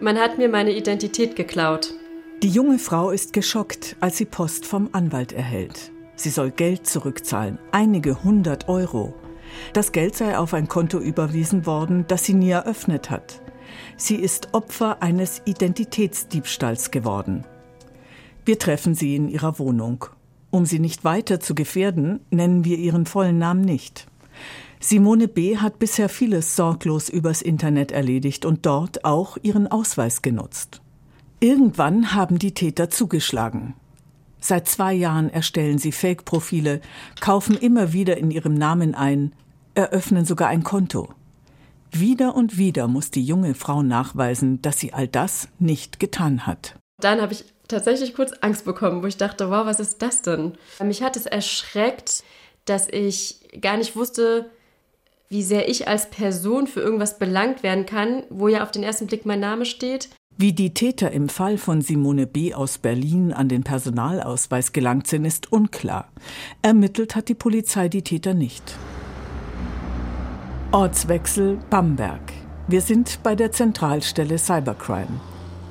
Man 0.00 0.18
hat 0.18 0.36
mir 0.36 0.48
meine 0.48 0.72
Identität 0.72 1.36
geklaut. 1.36 1.94
Die 2.42 2.50
junge 2.50 2.78
Frau 2.78 3.10
ist 3.10 3.32
geschockt, 3.32 3.96
als 4.00 4.18
sie 4.18 4.26
Post 4.26 4.66
vom 4.66 4.90
Anwalt 4.92 5.32
erhält. 5.32 5.90
Sie 6.16 6.28
soll 6.28 6.50
Geld 6.50 6.86
zurückzahlen, 6.86 7.58
einige 7.72 8.22
hundert 8.22 8.68
Euro. 8.68 9.14
Das 9.72 9.92
Geld 9.92 10.16
sei 10.16 10.36
auf 10.36 10.52
ein 10.52 10.68
Konto 10.68 10.98
überwiesen 10.98 11.64
worden, 11.64 12.04
das 12.08 12.24
sie 12.24 12.34
nie 12.34 12.50
eröffnet 12.50 13.10
hat. 13.10 13.40
Sie 13.96 14.16
ist 14.16 14.54
Opfer 14.54 15.02
eines 15.02 15.42
Identitätsdiebstahls 15.44 16.90
geworden. 16.90 17.44
Wir 18.44 18.58
treffen 18.58 18.94
sie 18.94 19.16
in 19.16 19.28
ihrer 19.28 19.58
Wohnung. 19.58 20.06
Um 20.50 20.66
sie 20.66 20.78
nicht 20.78 21.04
weiter 21.04 21.40
zu 21.40 21.54
gefährden, 21.54 22.20
nennen 22.30 22.64
wir 22.64 22.78
ihren 22.78 23.06
vollen 23.06 23.38
Namen 23.38 23.62
nicht. 23.62 24.06
Simone 24.78 25.26
B. 25.26 25.56
hat 25.56 25.78
bisher 25.78 26.08
vieles 26.08 26.54
sorglos 26.54 27.08
übers 27.08 27.42
Internet 27.42 27.92
erledigt 27.92 28.44
und 28.44 28.66
dort 28.66 29.04
auch 29.04 29.36
ihren 29.42 29.66
Ausweis 29.66 30.22
genutzt. 30.22 30.80
Irgendwann 31.40 32.14
haben 32.14 32.38
die 32.38 32.52
Täter 32.52 32.88
zugeschlagen. 32.88 33.74
Seit 34.38 34.68
zwei 34.68 34.94
Jahren 34.94 35.28
erstellen 35.28 35.78
sie 35.78 35.92
Fake-Profile, 35.92 36.80
kaufen 37.20 37.56
immer 37.56 37.92
wieder 37.92 38.16
in 38.16 38.30
ihrem 38.30 38.54
Namen 38.54 38.94
ein, 38.94 39.32
eröffnen 39.74 40.24
sogar 40.24 40.48
ein 40.48 40.62
Konto. 40.62 41.08
Wieder 41.98 42.34
und 42.34 42.58
wieder 42.58 42.88
muss 42.88 43.10
die 43.10 43.24
junge 43.24 43.54
Frau 43.54 43.82
nachweisen, 43.82 44.60
dass 44.60 44.78
sie 44.78 44.92
all 44.92 45.08
das 45.08 45.48
nicht 45.58 45.98
getan 45.98 46.46
hat. 46.46 46.74
Dann 47.00 47.22
habe 47.22 47.32
ich 47.32 47.44
tatsächlich 47.68 48.14
kurz 48.14 48.32
Angst 48.40 48.64
bekommen, 48.64 49.02
wo 49.02 49.06
ich 49.06 49.16
dachte, 49.16 49.50
wow, 49.50 49.64
was 49.64 49.80
ist 49.80 50.02
das 50.02 50.22
denn? 50.22 50.52
Mich 50.82 51.02
hat 51.02 51.16
es 51.16 51.26
erschreckt, 51.26 52.22
dass 52.66 52.88
ich 52.88 53.40
gar 53.60 53.76
nicht 53.76 53.96
wusste, 53.96 54.50
wie 55.28 55.42
sehr 55.42 55.68
ich 55.68 55.88
als 55.88 56.10
Person 56.10 56.66
für 56.66 56.80
irgendwas 56.80 57.18
belangt 57.18 57.62
werden 57.62 57.86
kann, 57.86 58.24
wo 58.30 58.48
ja 58.48 58.62
auf 58.62 58.70
den 58.70 58.82
ersten 58.82 59.06
Blick 59.06 59.24
mein 59.24 59.40
Name 59.40 59.64
steht. 59.64 60.10
Wie 60.36 60.52
die 60.52 60.74
Täter 60.74 61.12
im 61.12 61.30
Fall 61.30 61.56
von 61.56 61.80
Simone 61.80 62.26
B. 62.26 62.52
aus 62.52 62.76
Berlin 62.76 63.32
an 63.32 63.48
den 63.48 63.64
Personalausweis 63.64 64.72
gelangt 64.72 65.06
sind, 65.06 65.24
ist 65.24 65.50
unklar. 65.50 66.12
Ermittelt 66.60 67.16
hat 67.16 67.30
die 67.30 67.34
Polizei 67.34 67.88
die 67.88 68.02
Täter 68.02 68.34
nicht. 68.34 68.76
Ortswechsel 70.76 71.56
Bamberg. 71.70 72.20
Wir 72.68 72.82
sind 72.82 73.20
bei 73.22 73.34
der 73.34 73.50
Zentralstelle 73.50 74.36
Cybercrime. 74.36 75.20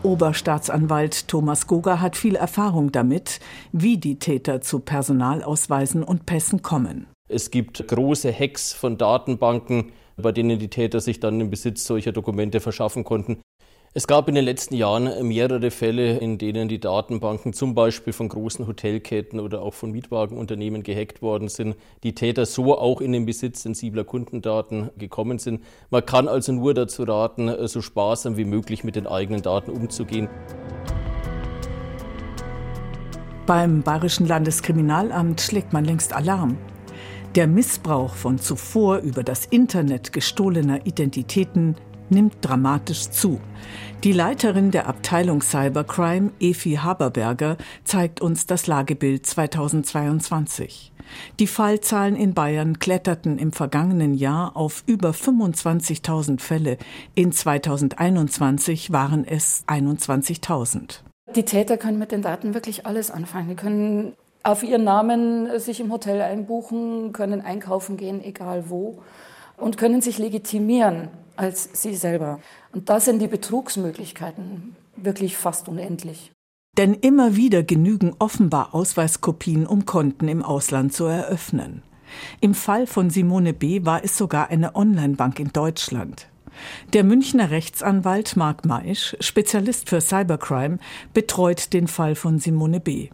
Oberstaatsanwalt 0.02 1.28
Thomas 1.28 1.68
Goga 1.68 2.02
hat 2.02 2.18
viel 2.18 2.36
Erfahrung 2.36 2.92
damit, 2.92 3.40
wie 3.72 4.00
die 4.00 4.18
Täter 4.18 4.62
zu 4.62 4.80
Personalausweisen 4.80 6.02
und 6.02 6.26
Pässen 6.26 6.64
kommen. 6.64 7.06
Es 7.30 7.52
gibt 7.52 7.88
große 7.88 8.34
Hacks 8.34 8.74
von 8.74 8.98
Datenbanken, 8.98 9.92
bei 10.18 10.32
denen 10.32 10.58
die 10.58 10.70
Täter 10.72 11.00
sich 11.00 11.20
dann 11.20 11.38
den 11.38 11.52
Besitz 11.52 11.86
solcher 11.86 12.12
Dokumente 12.12 12.60
verschaffen 12.60 13.04
konnten. 13.04 13.38
Es 13.98 14.08
gab 14.08 14.28
in 14.28 14.36
den 14.36 14.44
letzten 14.44 14.76
Jahren 14.76 15.26
mehrere 15.26 15.72
Fälle, 15.72 16.18
in 16.18 16.38
denen 16.38 16.68
die 16.68 16.82
Datenbanken 16.82 17.54
zum 17.54 17.76
Beispiel 17.76 18.12
von 18.12 18.28
großen 18.28 18.68
Hotelketten 18.68 19.40
oder 19.40 19.62
auch 19.62 19.74
von 19.74 19.92
Mietwagenunternehmen 19.92 20.84
gehackt 20.84 21.22
worden 21.22 21.48
sind. 21.48 21.78
Die 22.04 22.14
Täter 22.14 22.46
so 22.46 22.78
auch 22.78 23.00
in 23.00 23.14
den 23.14 23.26
Besitz 23.26 23.64
sensibler 23.64 24.04
Kundendaten 24.04 24.90
gekommen 24.98 25.40
sind. 25.40 25.64
Man 25.92 26.06
kann 26.06 26.28
also 26.28 26.52
nur 26.52 26.74
dazu 26.74 27.04
raten, 27.04 27.50
so 27.70 27.82
sparsam 27.82 28.36
wie 28.36 28.44
möglich 28.44 28.84
mit 28.84 28.98
den 28.98 29.08
eigenen 29.08 29.42
Daten 29.42 29.72
umzugehen. 29.72 30.28
Beim 33.46 33.82
Bayerischen 33.82 34.28
Landeskriminalamt 34.28 35.40
schlägt 35.40 35.72
man 35.72 35.86
längst 35.86 36.12
Alarm. 36.12 36.58
Der 37.36 37.48
Missbrauch 37.48 38.14
von 38.14 38.40
zuvor 38.40 38.98
über 38.98 39.24
das 39.24 39.46
Internet 39.46 40.12
gestohlener 40.12 40.86
Identitäten 40.86 41.78
nimmt 42.10 42.38
dramatisch 42.42 43.10
zu. 43.10 43.40
Die 44.04 44.12
Leiterin 44.12 44.70
der 44.70 44.88
Abteilung 44.88 45.42
Cybercrime, 45.42 46.32
Efi 46.40 46.76
Haberberger, 46.76 47.58
zeigt 47.84 48.22
uns 48.22 48.46
das 48.46 48.68
Lagebild 48.68 49.26
2022. 49.26 50.92
Die 51.40 51.48
Fallzahlen 51.48 52.16
in 52.16 52.34
Bayern 52.34 52.80
kletterten 52.80 53.38
im 53.40 53.52
vergangenen 53.52 54.14
Jahr 54.14 54.56
auf 54.56 54.84
über 54.86 55.10
25.000 55.10 56.40
Fälle. 56.40 56.78
In 57.16 57.32
2021 57.32 58.92
waren 58.92 59.26
es 59.26 59.64
21.000. 59.68 61.00
Die 61.36 61.44
Täter 61.46 61.78
können 61.78 61.98
mit 61.98 62.12
den 62.12 62.22
Daten 62.22 62.54
wirklich 62.54 62.86
alles 62.86 63.10
anfangen. 63.12 63.50
Die 63.50 63.56
können 63.56 64.14
auf 64.44 64.62
ihren 64.62 64.84
Namen 64.84 65.60
sich 65.60 65.80
im 65.80 65.92
Hotel 65.92 66.22
einbuchen, 66.22 67.12
können 67.14 67.42
einkaufen 67.42 67.98
gehen, 67.98 68.24
egal 68.24 68.70
wo, 68.70 69.02
und 69.58 69.78
können 69.78 70.02
sich 70.02 70.20
legitimieren 70.20 71.10
als 71.38 71.70
sie 71.74 71.96
selber. 71.96 72.40
Und 72.74 72.90
da 72.90 73.00
sind 73.00 73.20
die 73.20 73.28
Betrugsmöglichkeiten 73.28 74.76
wirklich 74.96 75.38
fast 75.38 75.68
unendlich. 75.68 76.32
Denn 76.78 76.94
immer 76.94 77.36
wieder 77.36 77.64
genügen 77.64 78.16
offenbar 78.20 78.74
Ausweiskopien, 78.76 79.66
um 79.66 79.86
Konten 79.86 80.28
im 80.28 80.44
Ausland 80.44 80.94
zu 80.94 81.06
eröffnen. 81.06 81.84
Im 82.42 82.54
Fall 82.54 82.86
von 82.88 83.10
Simone 83.10 83.54
B. 83.54 83.86
war 83.86 84.04
es 84.04 84.18
sogar 84.18 84.50
eine 84.50 84.76
Online-Bank 84.76 85.40
in 85.40 85.52
Deutschland. 85.52 86.28
Der 86.94 87.04
Münchner 87.04 87.52
Rechtsanwalt 87.52 88.36
Marc 88.36 88.66
Maisch, 88.66 89.16
Spezialist 89.20 89.90
für 89.90 90.02
Cybercrime, 90.02 90.80
betreut 91.14 91.74
den 91.74 91.88
Fall 91.88 92.16
von 92.16 92.40
Simone 92.40 92.80
B. 92.80 93.10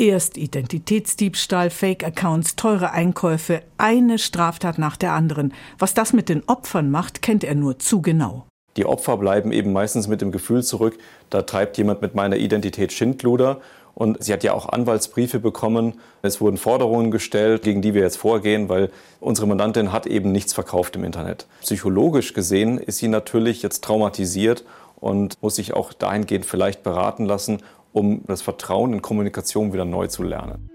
Erst 0.00 0.38
Identitätsdiebstahl, 0.38 1.68
Fake-Accounts, 1.68 2.56
teure 2.56 2.92
Einkäufe, 2.92 3.60
eine 3.76 4.18
Straftat 4.18 4.78
nach 4.78 4.96
der 4.96 5.12
anderen. 5.12 5.52
Was 5.78 5.92
das 5.92 6.14
mit 6.14 6.30
den 6.30 6.42
Opfern 6.46 6.90
macht, 6.90 7.20
kennt 7.20 7.44
er 7.44 7.54
nur 7.54 7.78
zu 7.78 8.00
genau. 8.00 8.46
Die 8.78 8.86
Opfer 8.86 9.18
bleiben 9.18 9.52
eben 9.52 9.74
meistens 9.74 10.08
mit 10.08 10.22
dem 10.22 10.32
Gefühl 10.32 10.62
zurück, 10.62 10.96
da 11.28 11.42
treibt 11.42 11.76
jemand 11.76 12.00
mit 12.00 12.14
meiner 12.14 12.38
Identität 12.38 12.94
Schindluder. 12.94 13.60
Und 13.94 14.24
sie 14.24 14.32
hat 14.32 14.42
ja 14.42 14.54
auch 14.54 14.70
Anwaltsbriefe 14.70 15.38
bekommen. 15.38 16.00
Es 16.22 16.40
wurden 16.40 16.56
Forderungen 16.56 17.10
gestellt, 17.10 17.60
gegen 17.60 17.82
die 17.82 17.92
wir 17.92 18.00
jetzt 18.00 18.16
vorgehen, 18.16 18.70
weil 18.70 18.90
unsere 19.20 19.46
Mandantin 19.46 19.92
hat 19.92 20.06
eben 20.06 20.32
nichts 20.32 20.54
verkauft 20.54 20.96
im 20.96 21.04
Internet. 21.04 21.46
Psychologisch 21.60 22.32
gesehen 22.32 22.78
ist 22.78 22.96
sie 22.96 23.08
natürlich 23.08 23.60
jetzt 23.60 23.84
traumatisiert 23.84 24.64
und 24.96 25.34
muss 25.42 25.56
sich 25.56 25.74
auch 25.74 25.92
dahingehend 25.92 26.46
vielleicht 26.46 26.82
beraten 26.82 27.26
lassen, 27.26 27.60
um 27.92 28.22
das 28.26 28.42
Vertrauen 28.42 28.92
in 28.92 29.02
Kommunikation 29.02 29.72
wieder 29.72 29.84
neu 29.84 30.06
zu 30.06 30.22
lernen. 30.22 30.70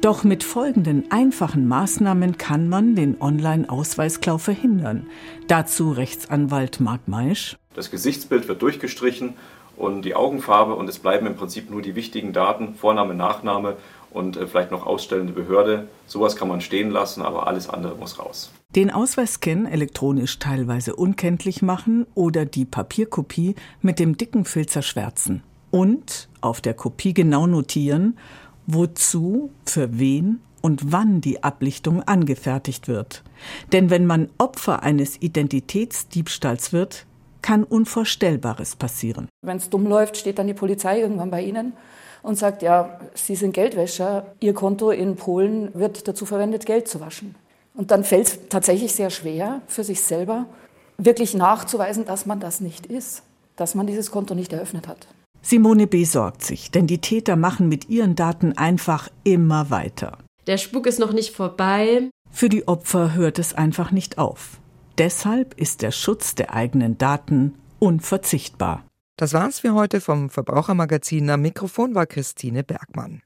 Doch 0.00 0.24
mit 0.24 0.44
folgenden 0.44 1.10
einfachen 1.10 1.68
Maßnahmen 1.68 2.38
kann 2.38 2.70
man 2.70 2.94
den 2.94 3.20
Online-Ausweisklau 3.20 4.38
verhindern. 4.38 5.06
Dazu 5.46 5.90
Rechtsanwalt 5.92 6.80
Marc 6.80 7.06
Maisch. 7.06 7.58
Das 7.74 7.90
Gesichtsbild 7.90 8.48
wird 8.48 8.62
durchgestrichen 8.62 9.34
und 9.76 10.02
die 10.06 10.14
Augenfarbe 10.14 10.74
und 10.74 10.88
es 10.88 11.00
bleiben 11.00 11.26
im 11.26 11.36
Prinzip 11.36 11.70
nur 11.70 11.82
die 11.82 11.96
wichtigen 11.96 12.32
Daten, 12.32 12.74
Vorname, 12.76 13.14
Nachname 13.14 13.76
und 14.10 14.38
äh, 14.38 14.46
vielleicht 14.46 14.70
noch 14.70 14.86
ausstellende 14.86 15.34
Behörde. 15.34 15.88
Sowas 16.06 16.34
kann 16.34 16.48
man 16.48 16.62
stehen 16.62 16.90
lassen, 16.90 17.20
aber 17.20 17.46
alles 17.46 17.68
andere 17.68 17.94
muss 17.94 18.18
raus. 18.18 18.50
Den 18.74 18.90
Ausweisscan 18.90 19.66
elektronisch 19.66 20.38
teilweise 20.38 20.96
unkenntlich 20.96 21.60
machen 21.60 22.06
oder 22.14 22.46
die 22.46 22.64
Papierkopie 22.64 23.54
mit 23.82 23.98
dem 23.98 24.16
dicken 24.16 24.46
Filzer 24.46 24.80
schwärzen 24.80 25.42
und 25.70 26.28
auf 26.40 26.60
der 26.60 26.74
Kopie 26.74 27.14
genau 27.14 27.46
notieren, 27.46 28.18
wozu, 28.66 29.50
für 29.64 29.98
wen 29.98 30.40
und 30.62 30.92
wann 30.92 31.20
die 31.20 31.42
Ablichtung 31.42 32.02
angefertigt 32.02 32.88
wird. 32.88 33.22
Denn 33.72 33.90
wenn 33.90 34.06
man 34.06 34.28
Opfer 34.38 34.82
eines 34.82 35.20
Identitätsdiebstahls 35.20 36.72
wird, 36.72 37.06
kann 37.42 37.64
Unvorstellbares 37.64 38.76
passieren. 38.76 39.28
Wenn 39.42 39.56
es 39.56 39.70
dumm 39.70 39.86
läuft, 39.86 40.16
steht 40.16 40.38
dann 40.38 40.46
die 40.46 40.54
Polizei 40.54 41.00
irgendwann 41.00 41.30
bei 41.30 41.42
Ihnen 41.42 41.72
und 42.22 42.36
sagt, 42.36 42.62
ja, 42.62 43.00
Sie 43.14 43.34
sind 43.34 43.52
Geldwäscher, 43.52 44.34
Ihr 44.40 44.52
Konto 44.52 44.90
in 44.90 45.16
Polen 45.16 45.70
wird 45.74 46.06
dazu 46.06 46.26
verwendet, 46.26 46.66
Geld 46.66 46.86
zu 46.86 47.00
waschen. 47.00 47.34
Und 47.74 47.90
dann 47.90 48.04
fällt 48.04 48.26
es 48.26 48.38
tatsächlich 48.50 48.92
sehr 48.92 49.10
schwer 49.10 49.62
für 49.66 49.84
sich 49.84 50.02
selber, 50.02 50.46
wirklich 50.98 51.34
nachzuweisen, 51.34 52.04
dass 52.04 52.26
man 52.26 52.40
das 52.40 52.60
nicht 52.60 52.84
ist, 52.84 53.22
dass 53.56 53.74
man 53.74 53.86
dieses 53.86 54.10
Konto 54.10 54.34
nicht 54.34 54.52
eröffnet 54.52 54.86
hat. 54.86 55.06
Simone 55.42 55.86
B. 55.86 56.04
sorgt 56.04 56.44
sich, 56.44 56.70
denn 56.70 56.86
die 56.86 56.98
Täter 56.98 57.36
machen 57.36 57.68
mit 57.68 57.88
ihren 57.88 58.14
Daten 58.14 58.56
einfach 58.56 59.08
immer 59.24 59.70
weiter. 59.70 60.18
Der 60.46 60.58
Spuk 60.58 60.86
ist 60.86 60.98
noch 60.98 61.12
nicht 61.12 61.34
vorbei. 61.34 62.10
Für 62.30 62.48
die 62.48 62.68
Opfer 62.68 63.14
hört 63.14 63.38
es 63.38 63.54
einfach 63.54 63.90
nicht 63.90 64.18
auf. 64.18 64.60
Deshalb 64.98 65.58
ist 65.58 65.82
der 65.82 65.90
Schutz 65.90 66.34
der 66.34 66.54
eigenen 66.54 66.98
Daten 66.98 67.54
unverzichtbar. 67.78 68.84
Das 69.16 69.32
war's 69.32 69.60
für 69.60 69.74
heute 69.74 70.00
vom 70.00 70.30
Verbrauchermagazin. 70.30 71.28
Am 71.30 71.42
Mikrofon 71.42 71.94
war 71.94 72.06
Christine 72.06 72.64
Bergmann. 72.64 73.22